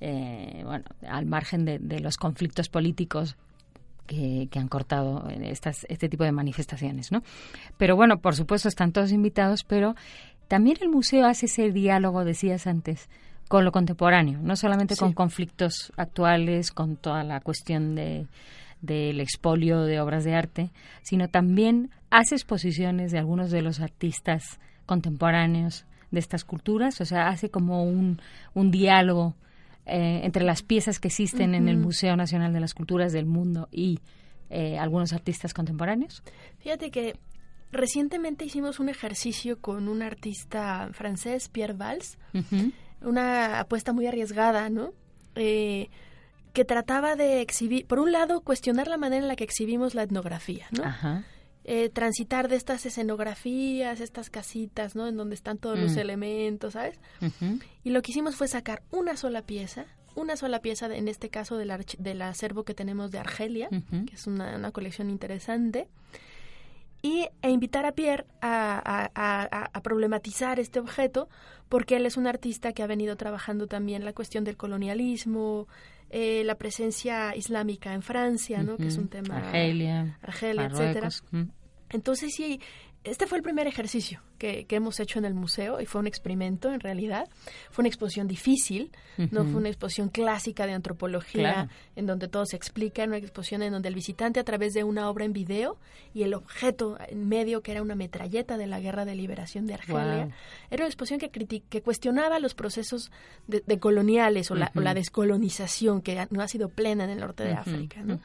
[0.00, 3.36] eh, bueno, al margen de los conflictos políticos
[4.06, 7.22] que, que han cortado en estas, este tipo de manifestaciones, ¿no?
[7.76, 9.94] Pero bueno, por supuesto están todos invitados, pero
[10.48, 13.08] también el museo hace ese diálogo, decías antes,
[13.48, 15.00] con lo contemporáneo, no solamente Sí.
[15.00, 18.26] con conflictos actuales, con toda la cuestión de
[18.82, 20.70] del expolio de obras de arte,
[21.02, 27.28] sino también hace exposiciones de algunos de los artistas contemporáneos de estas culturas, o sea,
[27.28, 28.20] hace como un,
[28.54, 29.34] un diálogo
[29.86, 33.68] eh, entre las piezas que existen en el Museo Nacional de las Culturas del Mundo
[33.70, 34.00] y
[34.50, 36.22] eh, algunos artistas contemporáneos.
[36.58, 37.16] Fíjate que
[37.70, 42.18] recientemente hicimos un ejercicio con un artista francés, Pierre Valls,
[43.00, 44.92] una apuesta muy arriesgada, ¿no?
[45.36, 45.88] Eh,
[46.52, 50.02] que trataba de exhibir, por un lado, cuestionar la manera en la que exhibimos la
[50.02, 50.84] etnografía, ¿no?
[50.84, 51.24] Ajá.
[51.68, 55.08] Eh, transitar de estas escenografías, estas casitas, ¿no?
[55.08, 55.98] En donde están todos los Mm.
[55.98, 57.00] elementos, ¿sabes?
[57.82, 61.28] Y lo que hicimos fue sacar una sola pieza, una sola pieza, de- en este
[61.28, 65.88] caso del, del acervo que tenemos de Argelia, que es una, una colección interesante,
[67.02, 71.28] y, e invitar a Pierre a, a- a- a- a problematizar este objeto,
[71.68, 75.66] porque él es un artista que ha venido trabajando también la cuestión del colonialismo,
[76.10, 78.76] eh, la presencia islámica en Francia, ¿no?
[78.76, 79.36] que es un tema...
[79.38, 81.08] Argelia, Argelia, etcétera.
[81.90, 82.60] Entonces sí,
[83.06, 86.06] este fue el primer ejercicio que, que hemos hecho en el museo y fue un
[86.06, 87.28] experimento en realidad.
[87.70, 88.90] Fue una exposición difícil,
[89.30, 91.70] no fue una exposición clásica de antropología Claro.
[91.94, 95.08] en donde todo se explica, una exposición en donde el visitante a través de una
[95.08, 95.78] obra en video
[96.12, 99.74] y el objeto en medio que era una metralleta de la guerra de liberación de
[99.74, 100.28] Argelia,
[100.70, 103.10] era una exposición que, que cuestionaba los procesos
[103.46, 107.20] de, de coloniales o la, o la descolonización que no ha sido plena en el
[107.20, 108.02] norte de África.
[108.02, 108.20] ¿no?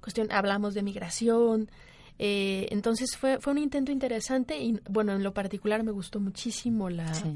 [0.00, 1.70] cuestión hablamos de migración
[2.18, 6.88] eh, entonces fue fue un intento interesante y bueno en lo particular me gustó muchísimo
[6.90, 7.34] la, Sí.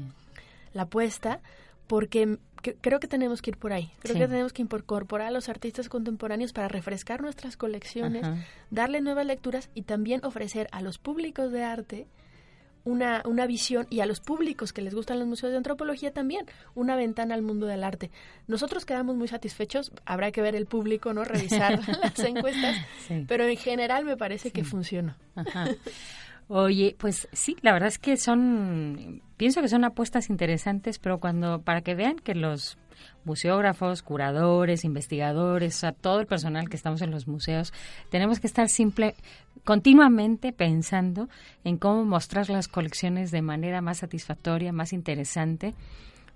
[0.73, 1.41] la apuesta
[1.87, 4.19] porque que- creo que tenemos que ir por ahí creo Sí.
[4.21, 8.45] que tenemos que incorporar a los artistas contemporáneos para refrescar nuestras colecciones Ajá.
[8.69, 12.07] darle nuevas lecturas y también ofrecer a los públicos de arte
[12.85, 16.45] una, una visión y a los públicos que les gustan los museos de antropología también
[16.75, 18.09] una ventana al mundo del arte.
[18.47, 21.23] Nosotros quedamos muy satisfechos, habrá que ver el público, ¿no?
[21.23, 23.25] Revisar las encuestas, Sí.
[23.27, 25.15] pero en general me parece que funcionó.
[26.47, 31.61] Oye, pues sí, la verdad es que son, pienso que son apuestas interesantes, pero cuando,
[31.61, 32.77] para que vean que los
[33.23, 37.73] museógrafos, curadores, investigadores, sea, todo el personal que estamos en los museos,
[38.09, 39.15] tenemos que estar simple,
[39.63, 41.29] continuamente pensando
[41.63, 45.73] en cómo mostrar las colecciones de manera más satisfactoria, más interesante,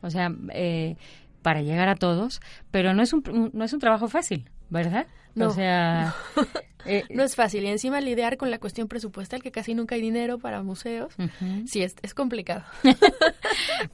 [0.02, 0.96] o sea, eh,
[1.42, 5.08] para llegar a todos, pero no es un, no es un trabajo fácil, ¿verdad?
[5.36, 5.50] No.
[5.50, 6.16] O sea,
[6.86, 10.02] eh, No es fácil y encima lidiar con la cuestión presupuestal, que casi nunca hay
[10.02, 11.14] dinero para museos,
[11.66, 12.64] sí, es, es complicado.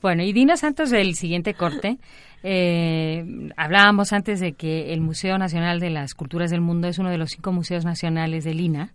[0.02, 1.98] Bueno, y dinos antes del siguiente corte.
[2.44, 7.10] Eh, hablábamos antes de que el Museo Nacional de las Culturas del Mundo es uno
[7.10, 8.94] de los cinco museos nacionales del INA.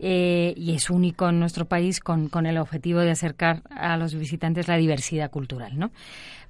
[0.00, 4.14] eh, y es único en nuestro país con, con el objetivo de acercar a los
[4.14, 5.90] visitantes la diversidad cultural, ¿no?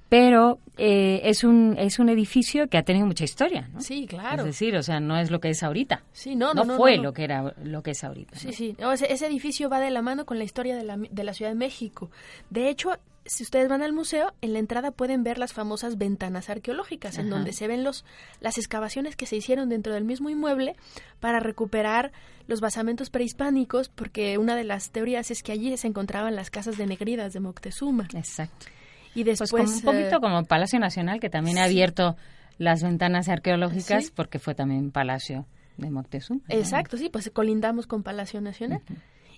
[0.08, 3.80] Pero eh, es un es un edificio que ha tenido mucha historia, ¿no?
[3.80, 4.38] Sí, claro.
[4.38, 6.02] Es decir, o sea, no es lo que es ahorita.
[6.12, 8.38] Sí, no, no, no, fue lo que era lo que es ahorita.
[8.38, 8.76] Sí, sí.
[8.78, 11.50] ese, ese, edificio va de la mano con la historia de la, de la Ciudad
[11.50, 12.10] de México.
[12.48, 12.92] De hecho,
[13.26, 17.28] si ustedes van al museo, en la entrada pueden ver las famosas ventanas arqueológicas, en
[17.28, 18.06] donde se ven los
[18.40, 20.76] las excavaciones que se hicieron dentro del mismo inmueble
[21.20, 22.12] para recuperar
[22.46, 26.78] los basamentos prehispánicos, porque una de las teorías es que allí se encontraban las casas
[26.78, 28.08] de negridas de Moctezuma.
[28.14, 28.66] Exacto.
[29.14, 29.70] Y pues después...
[29.70, 32.16] un poquito eh, como Palacio Nacional, que también ha abierto
[32.58, 36.40] las ventanas arqueológicas porque fue también Palacio de Moctezuma.
[36.48, 38.82] Exacto, sí, pues colindamos con Palacio Nacional.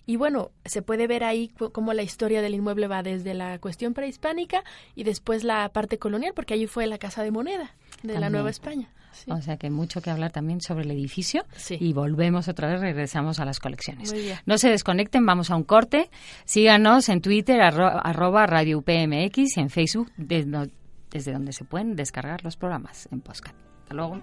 [0.06, 3.94] Y bueno, se puede ver ahí cómo la historia del inmueble va desde la cuestión
[3.94, 8.30] prehispánica y después la parte colonial, porque allí fue la Casa de Moneda de la
[8.30, 8.88] Nueva España.
[9.28, 13.40] O sea que mucho que hablar también sobre el edificio y volvemos otra vez, regresamos
[13.40, 14.14] a las colecciones.
[14.46, 16.10] No se desconecten, vamos a un corte.
[16.44, 22.56] Síganos en Twitter, arroba Radio UPMX y en Facebook, desde donde se pueden descargar los
[22.56, 23.56] programas en podcast.
[23.82, 24.20] Hasta luego.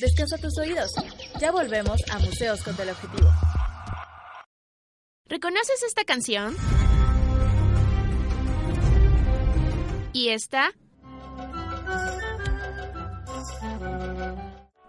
[0.00, 0.90] Descansa tus oídos.
[1.38, 3.30] Ya volvemos a Museos con Teleobjetivo.
[5.30, 6.56] ¿Reconoces esta canción?
[10.12, 10.72] ¿Y esta?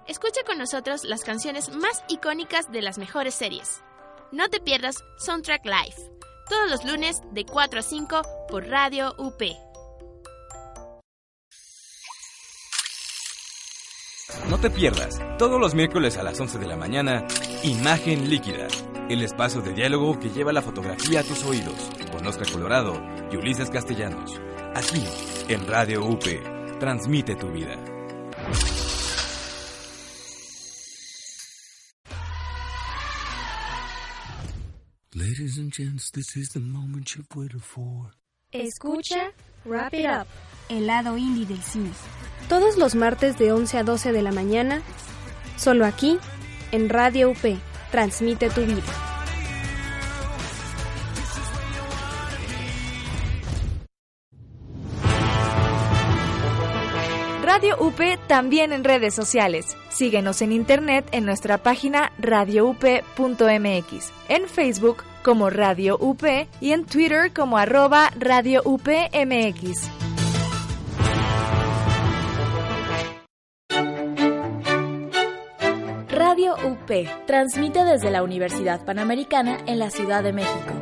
[0.08, 3.84] Escucha con nosotros las canciones más icónicas de las mejores series.
[4.32, 6.12] No te pierdas Soundtrack Live,
[6.50, 9.44] todos los lunes de 4 a 5 por Radio UP.
[14.50, 17.28] No te pierdas, todos los miércoles a las 11 de la mañana,
[17.64, 18.68] Imagen Líquida
[19.12, 21.76] el espacio de diálogo que lleva la fotografía a tus oídos,
[22.12, 22.94] con Oscar Colorado
[23.30, 24.40] y Ulises Castellanos.
[24.74, 25.04] Aquí,
[25.50, 26.24] en Radio UP,
[26.80, 27.76] transmite tu vida.
[35.14, 38.14] Ladies and gents, this is the moment you've waited for.
[38.54, 39.34] Escucha
[39.66, 40.28] Wrap It Up,
[40.70, 41.92] el lado indie del cine.
[42.48, 44.82] Todos los martes de 11 a 12 de la mañana,
[45.58, 46.18] solo aquí,
[46.72, 47.60] en Radio UP
[47.92, 49.12] Transmite tu vida.
[57.44, 59.76] Radio UP también en redes sociales.
[59.90, 66.24] Síguenos en internet en nuestra página radioup.mx, en Facebook como Radio UP
[66.60, 70.11] y en Twitter como arroba Radio UPMX.
[76.42, 80.74] Radio UP transmite desde la Universidad Panamericana en la Ciudad de México.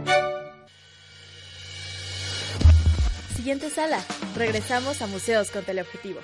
[3.35, 3.99] Siguiente sala.
[4.37, 6.21] Regresamos a Museos con Teleobjetivo.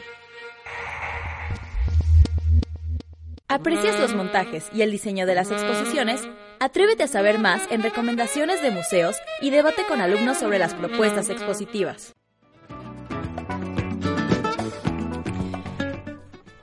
[3.49, 6.21] ¿Aprecias los montajes y el diseño de las exposiciones?
[6.61, 11.27] Atrévete a saber más en recomendaciones de museos y debate con alumnos sobre las propuestas
[11.27, 12.15] expositivas.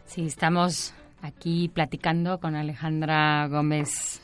[0.07, 4.21] Sí, estamos aquí platicando con Alejandra Gómez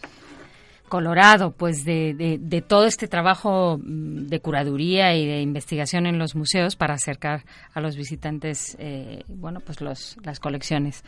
[0.88, 6.34] Colorado, pues de, de, todo este trabajo mm, de curaduría y de investigación en los
[6.34, 11.04] museos para acercar a los visitantes, eh, bueno, pues los, las colecciones.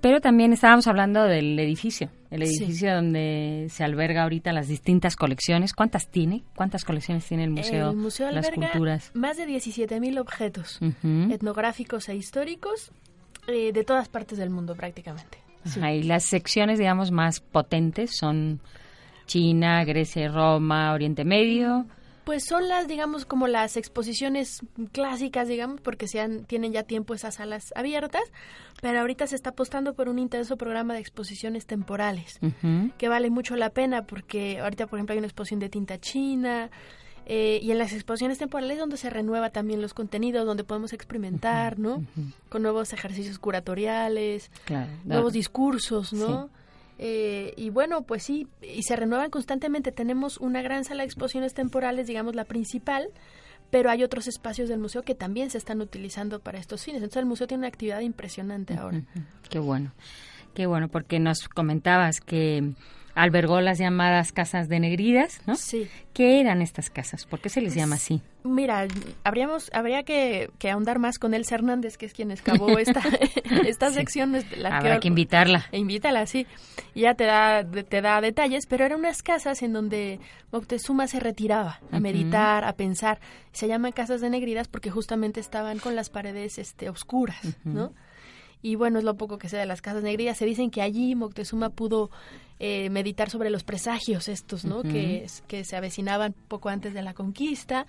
[0.00, 5.72] Pero también estábamos hablando del edificio, el edificio donde se alberga ahorita las distintas colecciones.
[5.72, 6.42] ¿Cuántas tiene?
[6.54, 7.90] ¿Cuántas colecciones tiene el museo?
[7.90, 9.12] El museo las culturas.
[9.14, 10.78] más de 17.000 objetos
[11.30, 12.92] etnográficos e históricos
[13.46, 15.38] eh, de todas partes del mundo prácticamente.
[15.76, 18.60] y las secciones, digamos, más potentes son
[19.26, 21.86] China, Grecia, Roma, Oriente Medio.
[22.24, 24.60] Pues son las, digamos, como las exposiciones
[24.92, 28.22] clásicas, digamos, porque se tienen ya tiempo esas salas abiertas,
[28.80, 32.40] pero ahorita se está apostando por un intenso programa de exposiciones temporales,
[32.96, 36.70] que vale mucho la pena, porque ahorita, por ejemplo, hay una exposición de tinta china,
[37.26, 41.78] eh, y en las exposiciones temporales donde se renueva también los contenidos, donde podemos experimentar,
[41.78, 42.04] ¿no?
[42.50, 44.50] Con nuevos ejercicios curatoriales,
[45.04, 46.50] nuevos discursos, ¿no?
[46.98, 49.90] Eh, y bueno, pues sí, y se renuevan constantemente.
[49.90, 53.08] Tenemos una gran sala de exposiciones temporales, digamos la principal,
[53.70, 57.02] pero hay otros espacios del museo que también se están utilizando para estos fines.
[57.02, 59.02] Entonces el museo tiene una actividad impresionante ahora.
[59.48, 59.92] Qué bueno,
[60.52, 62.74] qué bueno, porque nos comentabas que
[63.14, 65.56] albergó las llamadas casas de negridas, ¿no?
[65.56, 65.88] Sí.
[66.12, 67.26] ¿Qué eran estas casas?
[67.26, 68.22] ¿Por qué se les llama así?
[68.44, 68.86] Mira,
[69.24, 73.02] habríamos, habría que, que ahondar más con Elsa Hernández, que es quien excavó esta,
[73.66, 74.34] esta sección.
[74.34, 75.66] es La Habrá que invitarla.
[75.72, 76.46] E invítala, sí.
[76.94, 80.20] Y ya te da, te da detalles, pero eran unas casas en donde
[80.52, 83.18] Moctezuma se retiraba a meditar, a pensar.
[83.52, 87.92] Se llaman casas de negridas porque justamente estaban con las paredes este, oscuras, ¿no?
[88.64, 90.38] Y bueno, es lo poco que sé de las casas negridas.
[90.38, 92.10] Se dicen que allí Moctezuma pudo
[92.58, 94.82] eh, meditar sobre los presagios estos, ¿no?
[94.82, 97.86] Que, que se avecinaban poco antes de la conquista.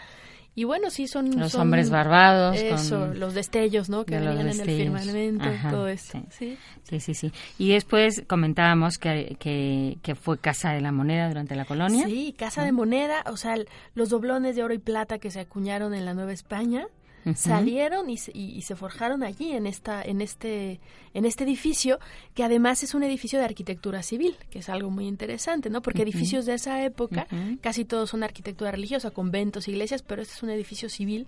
[0.53, 1.39] Y bueno, sí son...
[1.39, 2.57] Los son- hombres barbados.
[2.57, 4.05] Eso, con- los destellos, ¿no?
[4.05, 6.11] Que de venían en el firmamento, Ajá, todo eso.
[6.11, 6.25] sí.
[6.29, 6.57] Sí.
[6.83, 7.31] Sí, sí, sí.
[7.57, 12.05] Y después comentábamos que, que, que fue Casa de la Moneda durante la colonia.
[12.05, 13.55] Sí, casa de moneda, o sea,
[13.95, 16.87] los doblones de oro y plata que se acuñaron en la Nueva España
[17.33, 20.79] Salieron y se, y, y se forjaron allí en esta en este
[21.13, 21.99] en este edificio
[22.35, 25.81] que además es un edificio de arquitectura civil, que es algo muy interesante, ¿no?
[25.81, 27.27] Porque edificios de esa época
[27.61, 31.27] casi todos son arquitectura religiosa, conventos, iglesias, pero este es un edificio civil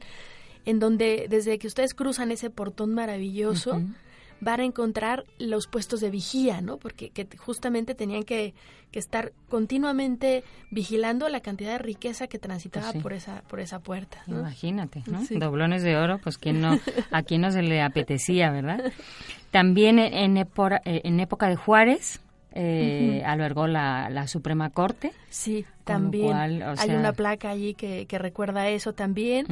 [0.66, 3.82] en donde desde que ustedes cruzan ese portón maravilloso.
[4.40, 6.78] Van a encontrar los puestos de vigía, ¿no?
[6.78, 8.54] Porque que justamente tenían que,
[8.92, 13.00] que estar continuamente vigilando la cantidad de riqueza que transitaba Pues sí.
[13.02, 14.22] por esa por esa puerta.
[14.28, 14.40] ¿no?
[14.40, 15.24] Imagínate, ¿no?
[15.26, 15.38] Sí.
[15.38, 16.80] Doblones de oro, pues quién no,
[17.12, 18.92] a quién no se le apetecía, ¿verdad?
[19.52, 22.22] También en, en eh, en época de Juárez
[22.60, 25.12] eh, albergó la, la Suprema Corte.
[25.30, 29.46] Sí, también cual, o hay una placa allí que, que recuerda eso también.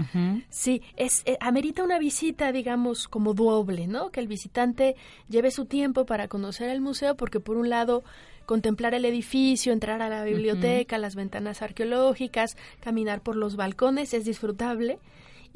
[0.49, 4.09] Sí, es eh, amerita una visita, digamos, como doble, ¿no?
[4.09, 4.95] Que el visitante
[5.29, 8.03] lleve su tiempo para conocer el museo, porque por un lado
[8.47, 14.25] contemplar el edificio, entrar a la biblioteca, las ventanas arqueológicas, caminar por los balcones es
[14.25, 14.99] disfrutable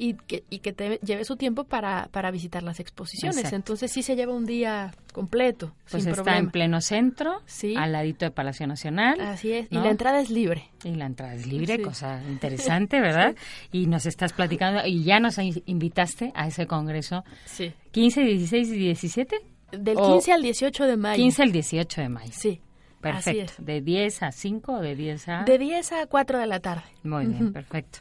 [0.02, 3.36] y que, y que te lleve su tiempo para, para visitar las exposiciones.
[3.36, 3.56] Exacto.
[3.56, 6.38] Entonces sí se lleva un día completo, Pues sin está problema.
[6.38, 7.74] en pleno centro, Sí.
[7.76, 9.20] al ladito de Palacio Nacional.
[9.20, 9.80] Así es, ¿no?
[9.80, 10.70] y la entrada es libre.
[10.84, 11.82] Y la entrada es libre, Sí.
[11.82, 13.34] cosa interesante, ¿verdad?
[13.72, 17.72] Y nos estás platicando, y ya nos in- invitaste a ese congreso Sí.
[17.90, 19.36] 15, 16 y 17.
[19.72, 21.16] Del O 15 al 18 de mayo.
[21.22, 22.32] 15 al 18 de mayo.
[22.34, 22.60] Sí.
[23.00, 23.52] Perfecto.
[23.58, 25.42] De 10 a 5 o de 10 a...
[25.44, 26.82] De 10 a 4 de la tarde.
[27.02, 28.00] Muy bien, perfecto.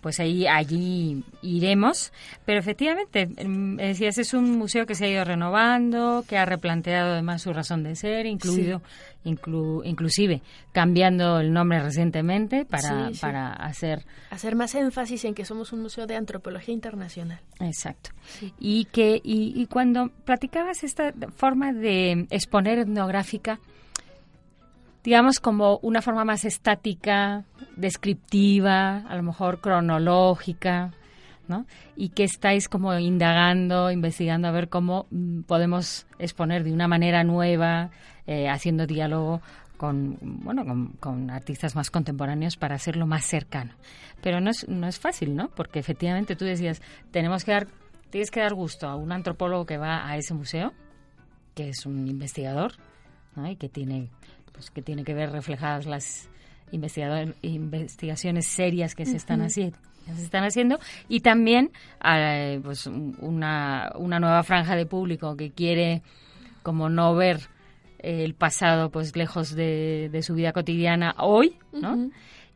[0.00, 2.12] Pues ahí allí iremos,
[2.44, 7.12] pero efectivamente, mm, decías, es un museo que se ha ido renovando, que ha replanteado
[7.12, 8.82] además su razón de ser, incluido,
[9.24, 13.20] inclu- inclusive cambiando el nombre recientemente para, Sí, sí.
[13.20, 17.38] para hacer Hacer más énfasis en que somos un museo de antropología internacional.
[17.60, 18.10] Exacto.
[18.58, 23.60] Y que y, y cuando platicabas esta forma de exponer etnográfica,
[25.04, 27.44] digamos como una forma más estática,
[27.76, 30.92] descriptiva, a lo mejor cronológica,
[31.48, 31.66] ¿no?
[31.96, 37.24] Y que estáis como indagando, investigando a ver cómo mm, podemos exponer de una manera
[37.24, 37.90] nueva,
[38.26, 39.42] eh, haciendo diálogo
[39.76, 43.72] con bueno con, con artistas más contemporáneos para hacerlo más cercano
[44.22, 46.80] pero no es no es fácil no porque efectivamente tú decías
[47.10, 47.66] tenemos que dar
[48.10, 50.72] tienes que dar gusto a un antropólogo que va a ese museo
[51.56, 52.74] que es un investigador
[53.34, 53.50] ¿no?
[53.50, 54.08] y que tiene
[54.62, 56.28] pues que tiene que ver reflejadas las
[57.42, 61.70] investigaciones serias que se están haciendo que se están haciendo y también
[62.04, 66.02] eh, pues un- una, una nueva franja de público que quiere
[66.62, 67.40] como no ver
[67.98, 72.10] el pasado pues lejos de, de su vida cotidiana hoy ¿no?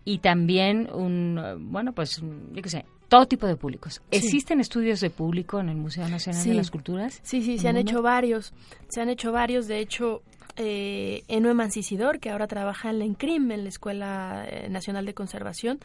[0.04, 1.40] Y también un
[1.70, 2.20] bueno pues
[2.52, 4.18] yo qué sé todo tipo de públicos Sí.
[4.18, 6.48] existen estudios de público en el Museo Nacional Sí.
[6.50, 7.90] de las Culturas Sí, sí, se han mundo?
[7.92, 8.52] hecho varios.
[8.88, 9.68] Se han hecho varios.
[9.68, 10.22] De hecho,
[10.56, 15.14] eh, Enue Mancisidor, que ahora trabaja en la ENCRIM, en la Escuela eh, Nacional de
[15.14, 15.80] Conservación,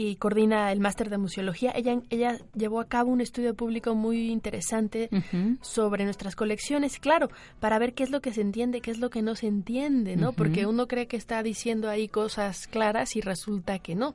[0.00, 1.72] y coordina el máster de museología.
[1.74, 5.10] Ella, ella llevó a cabo un estudio público muy interesante
[5.60, 9.10] sobre nuestras colecciones, claro, para ver qué es lo que se entiende, qué es lo
[9.10, 10.32] que no se entiende, ¿no?
[10.32, 14.14] Porque uno cree que está diciendo ahí cosas claras y resulta que no.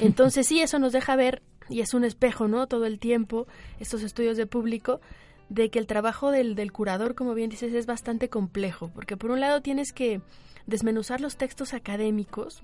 [0.00, 2.66] Entonces sí, eso nos deja ver, y es un espejo, ¿no?
[2.66, 3.46] Todo el tiempo,
[3.80, 5.02] estos estudios de público,
[5.48, 9.30] de que el trabajo del, del curador, como bien dices, es bastante complejo, porque por
[9.30, 10.20] un lado tienes que
[10.66, 12.60] desmenuzar los textos académicos,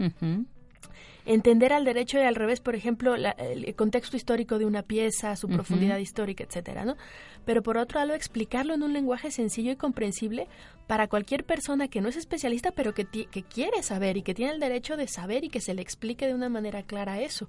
[1.26, 5.34] entender al derecho y al revés, por ejemplo, la- el contexto histórico de una pieza,
[5.36, 6.96] su profundidad histórica, etcétera, ¿no?
[7.46, 10.46] Pero por otro lado, explicarlo en un lenguaje sencillo y comprensible
[10.86, 14.52] para cualquier persona que no es especialista, pero que, que quiere saber y que tiene
[14.52, 17.48] el derecho de saber y que se le explique de una manera clara eso.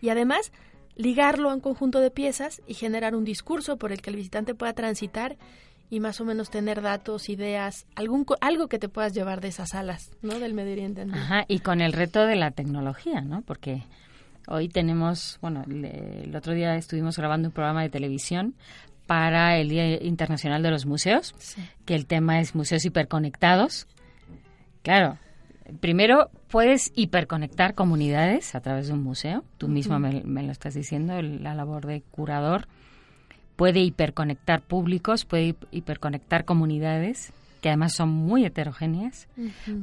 [0.00, 0.52] Y además,
[1.00, 4.54] ligarlo a un conjunto de piezas y generar un discurso por el que el visitante
[4.54, 5.36] pueda transitar
[5.88, 9.70] y más o menos tener datos, ideas, algún algo que te puedas llevar de esas
[9.70, 10.38] salas, ¿no?
[10.38, 11.04] Del Medio Oriente.
[11.12, 13.42] Ajá, y con el reto de la tecnología, ¿no?
[13.42, 13.82] Porque
[14.46, 18.54] hoy tenemos, bueno, le- el otro día estuvimos grabando un programa de televisión
[19.06, 21.60] para el Día Internacional de los Museos, Sí.
[21.86, 23.88] que el tema es museos hiperconectados.
[24.82, 25.18] Claro,
[25.80, 29.44] primero puedes hiperconectar comunidades a través de un museo.
[29.58, 32.66] Tú misma me, me lo estás diciendo, el- la labor de curador.
[33.56, 39.28] Puede hiperconectar públicos, puede hi- hiperconectar comunidades, que además son muy heterogéneas.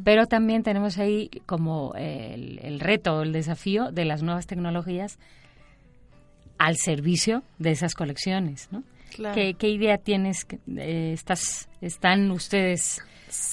[0.03, 5.19] Pero también tenemos ahí como el, el reto, el desafío de las nuevas tecnologías
[6.57, 8.83] al servicio de esas colecciones, ¿no?
[9.15, 9.35] Claro.
[9.35, 10.47] ¿Qué, qué idea tienes?
[10.75, 13.01] eh, estás, ¿Están ustedes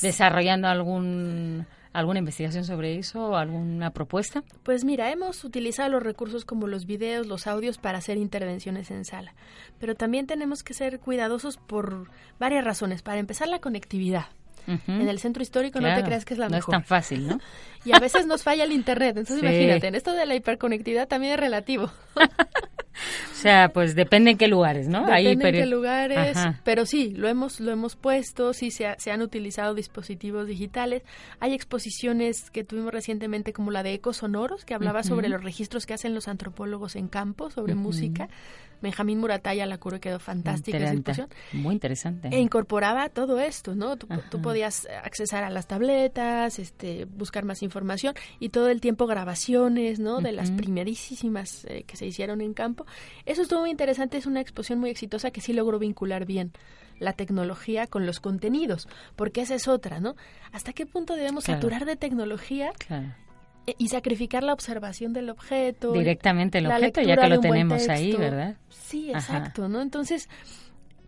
[0.00, 4.44] desarrollando algún alguna investigación sobre eso o alguna propuesta?
[4.62, 9.06] Pues mira, hemos utilizado los recursos como los videos, los audios para hacer intervenciones en
[9.06, 9.34] sala,
[9.78, 13.02] pero también tenemos que ser cuidadosos por varias razones.
[13.02, 14.26] Para empezar, la conectividad.
[14.66, 16.74] En el centro histórico no te creas que es la no mejor.
[16.74, 17.38] es tan fácil, ¿no?
[17.84, 19.10] Y a veces nos falla el internet.
[19.18, 19.44] Entonces Sí.
[19.46, 21.90] imagínate, en esto de la hiperconectividad también es relativo.
[23.32, 25.00] O sea, pues depende en qué lugares, ¿no?
[25.04, 26.60] Depende en pero- qué lugares, Ajá.
[26.64, 31.02] pero sí, lo hemos, lo hemos puesto, sí se, ha- se han utilizado dispositivos digitales.
[31.40, 35.84] Hay exposiciones que tuvimos recientemente como la de Ecos Sonoros, que hablaba sobre los registros
[35.86, 38.28] que hacen los antropólogos en campo sobre música.
[38.84, 41.28] Benjamín Murataya la curó, quedó fantástica esa exposición.
[41.52, 42.28] Muy interesante.
[42.30, 43.96] E incorporaba todo esto, ¿no?
[43.96, 49.06] Tú, tú podías accesar a las tabletas, este, buscar más información y todo el tiempo
[49.06, 50.20] grabaciones, ¿no?
[50.20, 52.86] De las primerísimas eh, que se hicieron en campo.
[53.26, 56.52] Eso estuvo muy interesante, es una exposición muy exitosa que sí logró vincular bien
[57.00, 60.14] la tecnología con los contenidos, porque esa es otra, ¿no?
[60.52, 61.60] ¿Hasta qué punto debemos Claro.
[61.60, 63.14] saturar de tecnología Claro.
[63.66, 65.92] Eh, y sacrificar la observación del objeto?
[65.92, 68.12] Directamente el objeto, ya que lo tenemos ahí.
[68.16, 68.56] ¿verdad?
[68.68, 69.18] Sí, Ajá.
[69.38, 69.80] exacto, ¿no?
[69.82, 70.28] Entonces,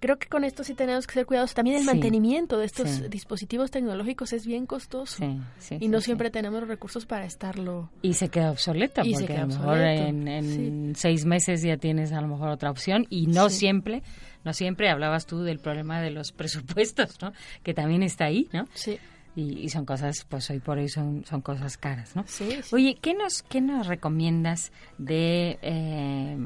[0.01, 1.55] creo que con esto sí tenemos que ser cuidadosos.
[1.55, 3.03] También el Sí, mantenimiento de estos sí.
[3.09, 5.17] dispositivos tecnológicos es bien costoso.
[5.19, 7.91] Sí, sí, y no siempre tenemos los recursos para estarlo.
[8.03, 11.63] Y se queda obsoleto, Y porque queda a lo mejor obsoleto, en, en seis meses
[11.63, 14.03] ya tienes a lo mejor otra opción y no siempre,
[14.45, 17.33] no siempre hablabas tú del problema de los presupuestos, ¿no?
[17.63, 18.67] Que también está ahí, ¿no?
[18.75, 18.99] Sí,
[19.37, 22.25] Y, y son cosas, pues hoy por hoy son, son cosas caras, ¿no?
[22.27, 22.59] sí.
[22.63, 22.75] sí.
[22.75, 26.37] Oye, ¿qué nos, qué nos recomiendas de, eh,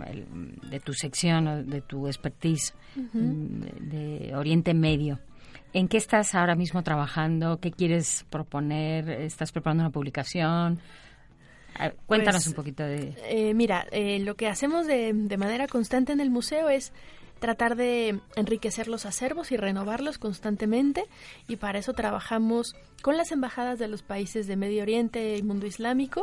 [0.68, 5.20] de tu sección o de tu expertise mm, de Oriente Medio?
[5.72, 7.60] ¿En qué estás ahora mismo trabajando?
[7.60, 9.08] ¿Qué quieres proponer?
[9.08, 10.80] ¿Estás preparando una publicación?
[12.06, 13.14] Cuéntanos Pues, un poquito de...
[13.24, 16.92] Eh, mira, eh, lo que hacemos de, de manera constante en el museo es
[17.40, 21.04] tratar de enriquecer los acervos y renovarlos constantemente
[21.48, 25.66] y para eso trabajamos con las embajadas de los países de Medio Oriente y mundo
[25.66, 26.22] islámico,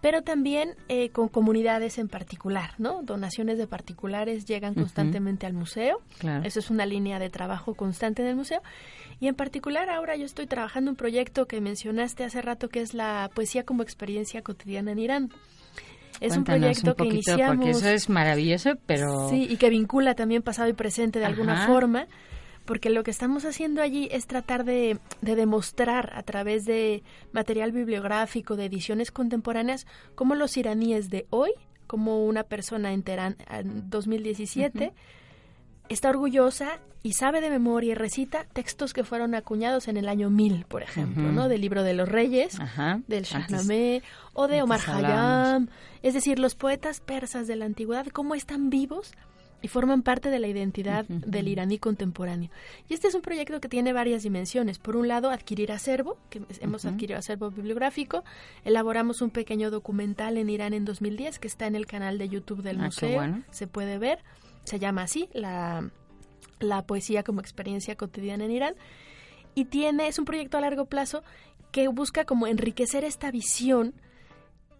[0.00, 3.02] pero también eh, con comunidades en particular, ¿no?
[3.02, 6.00] Donaciones de particulares llegan constantemente al museo.
[6.18, 6.44] claro.
[6.44, 8.62] Eso es una línea de trabajo constante en el museo.
[9.20, 12.94] Y en particular ahora yo estoy trabajando un proyecto que mencionaste hace rato que es
[12.94, 15.30] la poesía como experiencia cotidiana en Irán.
[16.20, 19.28] Es un proyecto un que iniciamos Porque eso es maravilloso, pero...
[19.28, 22.06] sí, y que vincula también pasado y presente de alguna forma,
[22.64, 27.02] porque lo que estamos haciendo allí es tratar de, de demostrar a través de
[27.32, 31.52] material bibliográfico, de ediciones contemporáneas, cómo los iraníes de hoy,
[31.86, 34.92] como una persona en en 2017,
[35.92, 40.30] está orgullosa y sabe de memoria y recita textos que fueron acuñados en el año
[40.30, 41.32] 1000, por ejemplo.
[41.32, 41.48] ¿no?
[41.48, 43.00] Del libro de los reyes, Ajá.
[43.08, 44.02] del Shahnameh
[44.34, 44.80] o de Omar.
[44.80, 45.68] Khayyam,
[46.02, 49.12] es decir, los poetas persas de la antigüedad, cómo están vivos
[49.64, 52.50] y forman parte de la identidad del iraní contemporáneo.
[52.88, 54.78] Y este es un proyecto que tiene varias dimensiones.
[54.80, 58.24] Por un lado, adquirir acervo, que hemos adquirido acervo bibliográfico.
[58.64, 62.62] Elaboramos un pequeño documental en Irán en 2010 que está en el canal de YouTube
[62.62, 63.14] del Ah, museo.
[63.14, 63.42] bueno.
[63.52, 64.18] Se puede ver.
[64.64, 65.90] Se llama así, la,
[66.60, 68.74] la poesía como experiencia cotidiana en Irán.
[69.54, 71.22] Y tiene, es un proyecto a largo plazo
[71.72, 73.94] que busca como enriquecer esta visión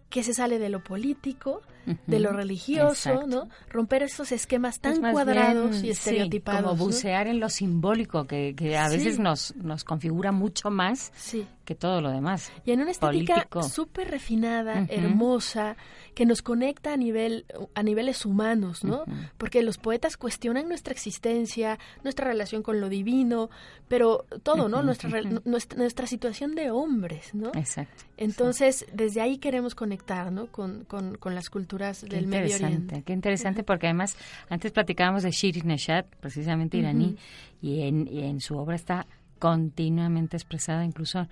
[0.09, 1.61] que se sale de lo político,
[2.07, 3.27] de lo religioso, Exacto.
[3.27, 3.49] ¿no?
[3.69, 6.61] Romper esos esquemas tan cuadrados bien, y sí, estereotipados.
[6.63, 6.83] como ¿no?
[6.85, 8.97] bucear en lo simbólico, que, que a Sí.
[8.97, 11.45] veces nos, nos configura mucho más Sí.
[11.65, 12.51] que todo lo demás.
[12.65, 14.87] Y en una estética súper refinada, Ujú.
[14.93, 15.75] hermosa,
[16.15, 19.01] que nos conecta a nivel a niveles humanos, ¿no?
[19.03, 19.11] Ujú.
[19.37, 23.49] Porque los poetas cuestionan nuestra existencia, nuestra relación con lo divino,
[23.87, 24.81] pero todo, ¿no?
[24.83, 25.09] Nuestra,
[25.45, 27.51] nuestra nuestra situación de hombres, ¿no?
[27.55, 28.03] Exacto.
[28.17, 30.47] Entonces, desde ahí queremos conectar, ¿no?
[30.47, 31.72] Con, con, con las culturas
[32.07, 33.03] Qué del Medio interesante, Oriente.
[33.03, 34.17] qué interesante porque además
[34.49, 37.15] antes platicábamos de Shirin Neshat, precisamente iraní,
[37.61, 39.07] y, en, y en su obra está
[39.39, 41.27] continuamente expresada, incluso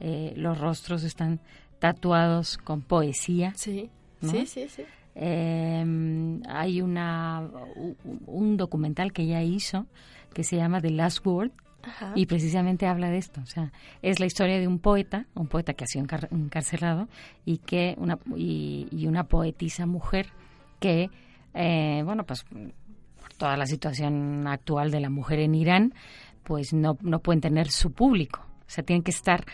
[0.00, 1.40] eh, los rostros están
[1.78, 3.52] tatuados con poesía.
[3.56, 3.90] Sí,
[4.20, 4.30] ¿no?
[4.30, 4.82] sí, sí, sí.
[5.14, 7.48] Eh, hay una
[8.26, 9.86] un documental que ella hizo
[10.34, 11.52] que se llama The Last Word
[11.86, 12.12] Ajá.
[12.14, 13.40] y precisamente habla de esto.
[13.40, 13.72] O sea,
[14.02, 17.08] es la historia de un poeta, un poeta que ha sido encar- encarcelado
[17.44, 20.26] y que una y, y una poetisa mujer
[20.80, 21.10] que,
[21.54, 25.94] eh, bueno, pues por toda la situación actual de la mujer en Irán,
[26.42, 28.40] pues no no pueden tener su público.
[28.40, 29.44] O sea, tienen que estar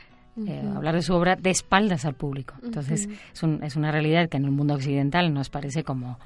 [0.46, 2.54] eh, hablar de su obra de espaldas al público.
[2.62, 6.18] Entonces, es, un, es, una realidad que en el mundo occidental nos parece como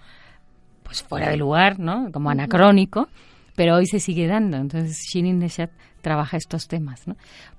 [0.85, 2.13] pues fuera de lugar, ¿no?
[2.13, 3.09] Como anacrónico,
[3.57, 4.59] pero hoy se sigue dando.
[4.59, 7.17] Entonces, Shirin Neshat trabaja estos temas, ¿no?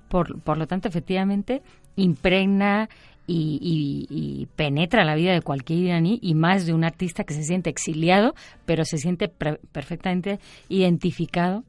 [0.08, 1.60] Por, por lo tanto, efectivamente,
[1.96, 2.88] impregna
[3.26, 7.68] y, penetra la vida de cualquier iraní y más de un artista que se siente
[7.68, 8.34] exiliado,
[8.64, 10.40] pero se siente perfectamente
[10.70, 11.64] identificado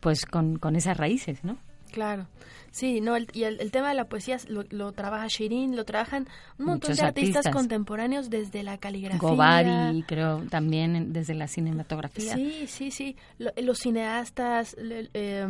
[0.00, 1.56] pues con, con esas raíces, ¿no?
[1.90, 2.26] Claro.
[2.70, 6.94] Sí, no, y el, tema de la poesía lo, trabaja Shirin, lo trabajan un montón
[6.94, 9.18] de artistas, contemporáneos desde la caligrafía.
[9.18, 12.34] Govari, creo, también desde la cinematografía.
[12.34, 13.16] Sí, sí, sí.
[13.38, 15.48] los cineastas, eh,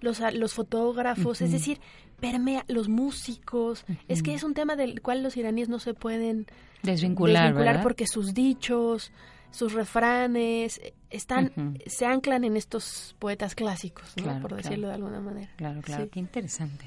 [0.00, 1.80] los, los fotógrafos, es decir,
[2.20, 3.84] permea los músicos.
[4.06, 6.46] Es que es un tema del cual los iraníes no se pueden
[6.82, 9.10] desvincular, porque sus dichos,
[9.50, 15.50] sus refranes eh, están se anclan en estos poetas clásicos, por decirlo de alguna manera.
[15.56, 16.86] Claro, claro, qué interesante.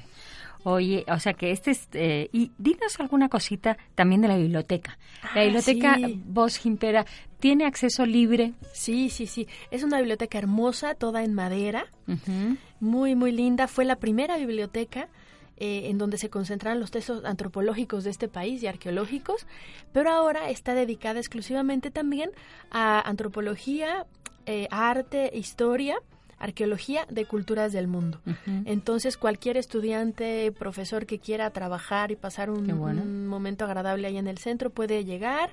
[0.66, 4.98] Oye, o sea que este es, eh, y dinos alguna cosita también de la biblioteca.
[5.34, 7.04] la ah, biblioteca Voz Gimpera
[7.38, 8.54] tiene acceso libre.
[8.72, 9.46] Sí, sí, sí.
[9.70, 11.86] Es una biblioteca hermosa, toda en madera,
[12.80, 13.68] muy, muy linda.
[13.68, 15.08] Fue la primera biblioteca
[15.56, 19.46] eh, en donde se concentran los textos antropológicos de este país y arqueológicos,
[19.92, 22.30] pero ahora está dedicada exclusivamente también
[22.70, 24.06] a antropología,
[24.46, 25.98] eh, arte, historia
[26.38, 28.20] arqueología de culturas del mundo.
[28.66, 34.38] Entonces, cualquier estudiante, profesor que quiera trabajar y pasar un, momento agradable ahí en el
[34.38, 35.50] centro puede llegar,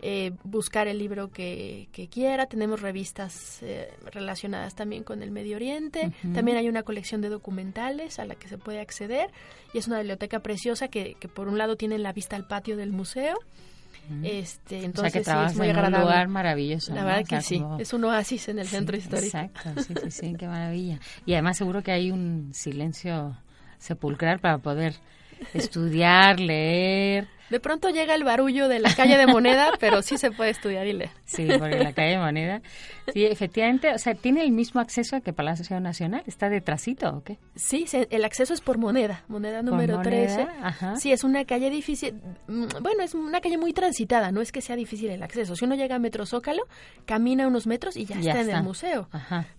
[0.00, 2.46] eh, buscar el libro que, quiera.
[2.46, 6.12] Tenemos revistas eh, relacionadas también con el Medio Oriente.
[6.34, 9.30] También hay una colección de documentales a la que se puede acceder.
[9.72, 12.76] Y es una biblioteca preciosa que, que por un lado tiene la vista al patio
[12.76, 13.36] del museo.
[14.22, 15.96] Este, entonces o es muy agradable.
[15.98, 16.94] un lugar maravilloso.
[16.94, 19.36] La verdad que sí, es un oasis en el centro histórico.
[19.36, 20.98] Exacto, sí, sí, sí, qué maravilla.
[21.26, 23.36] Y además seguro que hay un silencio
[23.78, 24.94] sepulcral para poder
[25.52, 30.30] estudiar, leer, de pronto llega el barullo de la calle de Moneda, pero sí se
[30.30, 31.10] puede estudiar y leer.
[31.24, 32.62] Sí, porque la calle de Moneda,
[33.12, 36.22] sí, efectivamente, o sea, ¿tiene el mismo acceso que Palacio Nacional?
[36.26, 37.38] ¿Está detrásito o qué?
[37.54, 40.46] Sí, el acceso es por Moneda, Moneda número 13.
[40.96, 42.14] Sí, es una calle difícil,
[42.46, 45.56] mm, bueno, es una calle muy transitada, no es que sea difícil el acceso.
[45.56, 46.62] Si uno llega a Metro Zócalo,
[47.04, 49.08] camina unos metros y ya, está, en el museo.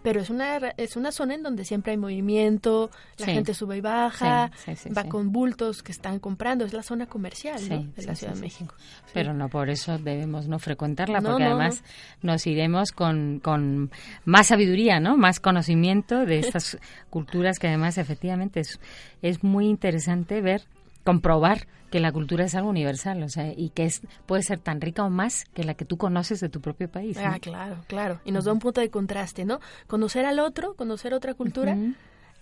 [0.03, 3.81] Pero es una, es una zona en donde siempre hay movimiento, la gente sube y
[3.81, 4.51] baja,
[4.97, 7.78] va con bultos que están comprando, es la zona comercial, ¿no?
[7.95, 8.75] De la Ciudad de México.
[9.13, 11.83] Pero no por eso debemos no frecuentarla, porque además
[12.21, 13.91] nos iremos con, con
[14.25, 15.17] más sabiduría, ¿no?
[15.17, 16.77] Más conocimiento de estas
[17.09, 18.79] culturas que además efectivamente es,
[19.21, 20.63] es muy interesante ver,
[21.03, 24.79] comprobar que la cultura es algo universal, o sea, y que es puede ser tan
[24.79, 27.17] rica o más que la que tú conoces de tu propio país.
[27.17, 28.19] Ah, claro, claro.
[28.25, 29.59] Y nos da un punto de contraste, ¿no?
[29.87, 31.75] Conocer al otro, conocer otra cultura,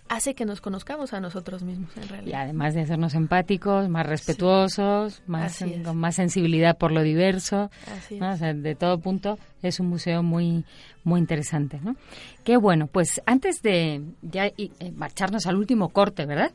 [0.08, 2.30] hace que nos conozcamos a nosotros mismos en realidad.
[2.30, 7.70] Y además de hacernos empáticos, más respetuosos, más con más sensibilidad por lo diverso,
[8.10, 10.64] de todo punto es un museo muy
[11.04, 11.96] muy interesante, ¿no?
[12.44, 16.52] Qué bueno, pues antes de ya eh, marcharnos al último corte, ¿verdad?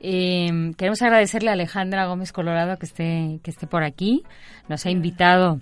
[0.00, 4.22] Eh, queremos agradecerle a Alejandra Gómez Colorado que esté que esté por aquí,
[4.68, 5.60] nos ha invitado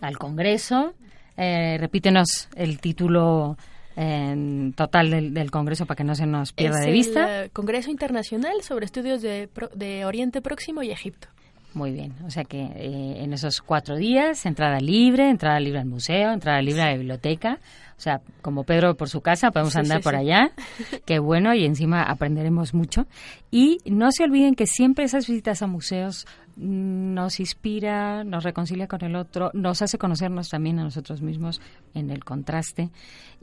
[0.00, 0.94] al Congreso.
[1.36, 3.56] Eh, repítenos el título
[3.96, 7.42] en total del, Congreso para que no se nos pierda de vista.
[7.44, 11.28] El Congreso Internacional sobre Estudios de, de, Oriente Próximo y Egipto.
[11.74, 15.86] Muy bien, o sea que eh, en esos cuatro días, entrada libre, entrada libre al
[15.86, 17.60] museo, entrada libre a la biblioteca,
[17.96, 20.50] o sea, como Pedro por su casa, podemos andar por allá,
[21.06, 23.06] qué bueno, y encima aprenderemos mucho.
[23.50, 26.26] Y no se olviden que siempre esas visitas a museos
[26.56, 31.60] nos inspira, nos reconcilia con el otro, nos hace conocernos también a nosotros mismos
[31.94, 32.90] en el contraste.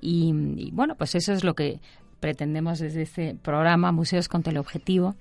[0.02, 1.80] Y, bueno, pues eso es lo que
[2.20, 5.16] pretendemos desde este programa Museos con Teleobjetivo,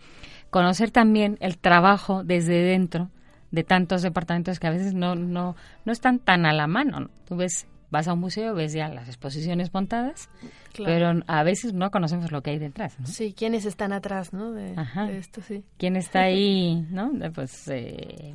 [0.51, 3.11] conocer también el trabajo desde dentro
[3.51, 7.09] de tantos departamentos que a veces no, no, no están tan a la mano.
[7.27, 10.29] Tú ves vas a un museo, ves ya las exposiciones montadas,
[10.77, 12.99] pero a veces no conocemos lo que hay detrás.
[13.01, 13.07] ¿no?
[13.07, 14.53] Sí, quiénes están atrás ¿no?
[14.53, 14.75] de,
[15.17, 15.65] esto, sí.
[15.79, 17.13] ¿Quién está ahí ¿no?
[17.35, 18.35] pues, eh,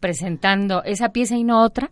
[0.00, 1.90] presentando esa pieza y no otra?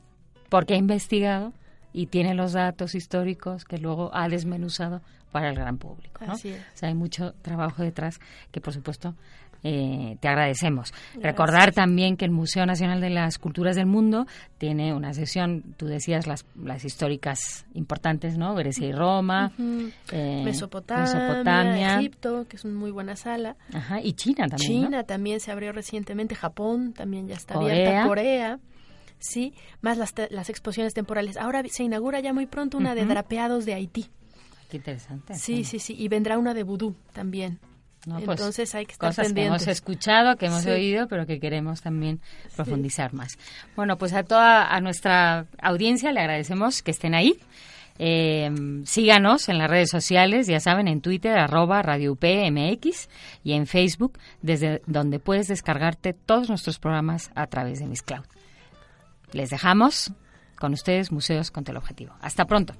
[0.48, 1.52] Porque ha investigado
[1.92, 6.24] y tiene los datos históricos que luego ha desmenuzado para el gran público.
[6.26, 6.32] ¿no?
[6.32, 6.60] Así es.
[6.60, 9.14] O sea, hay mucho trabajo detrás que, por supuesto,
[9.64, 10.92] eh, te agradecemos.
[11.20, 14.26] Recordar también que el Museo Nacional de las Culturas del Mundo
[14.58, 18.54] tiene una sesión, tú decías las, las históricas importantes, ¿no?
[18.54, 19.52] Grecia y Roma,
[20.10, 23.56] eh, Mesopotamia, Egipto, que es una muy buena sala.
[23.72, 24.84] Ajá, y China también.
[24.84, 28.58] China también se abrió recientemente, Japón también ya está abierta, Corea
[29.22, 31.36] sí, más las, las exposiciones temporales.
[31.36, 34.08] Ahora se inaugura ya muy pronto una de drapeados de Haití.
[34.68, 35.34] Qué interesante.
[35.34, 37.60] Sí, sí, sí, y vendrá una de vudú también.
[38.04, 39.62] Pues, Entonces hay que estar cosas pendientes.
[39.64, 42.20] que hemos escuchado, que hemos oído, pero que queremos también
[42.56, 43.38] profundizar más.
[43.76, 47.38] Bueno, pues a toda a nuestra audiencia le agradecemos que estén ahí.
[47.98, 48.50] Eh,
[48.84, 53.08] síganos en las redes sociales, ya saben, en Twitter, arroba Radio UPMX
[53.44, 58.24] y en Facebook, desde donde puedes descargarte todos nuestros programas a través de Miss Cloud.
[59.32, 60.12] Les dejamos
[60.58, 62.14] con ustedes Museos con Teleobjetivo.
[62.20, 62.74] Hasta pronto.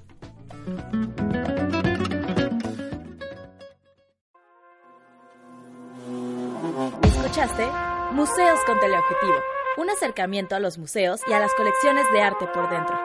[7.33, 7.65] Escuchaste
[8.11, 9.33] Museos con Teleobjetivo,
[9.77, 12.95] un acercamiento a los museos y a las colecciones de arte por dentro.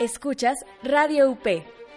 [0.00, 1.46] Escuchas Radio UP,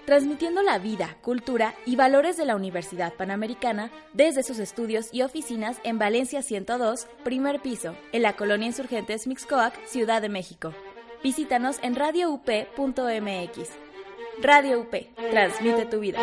[0.06, 5.78] transmitiendo la vida, cultura y valores de la Universidad Panamericana desde sus estudios y oficinas
[5.84, 10.72] en Valencia 102, primer piso, en la colonia Insurgentes Mixcoac, Ciudad de México.
[11.24, 13.70] Visítanos en radioup.mx.
[14.40, 14.94] Radio UP,
[15.32, 16.20] transmite tu vida.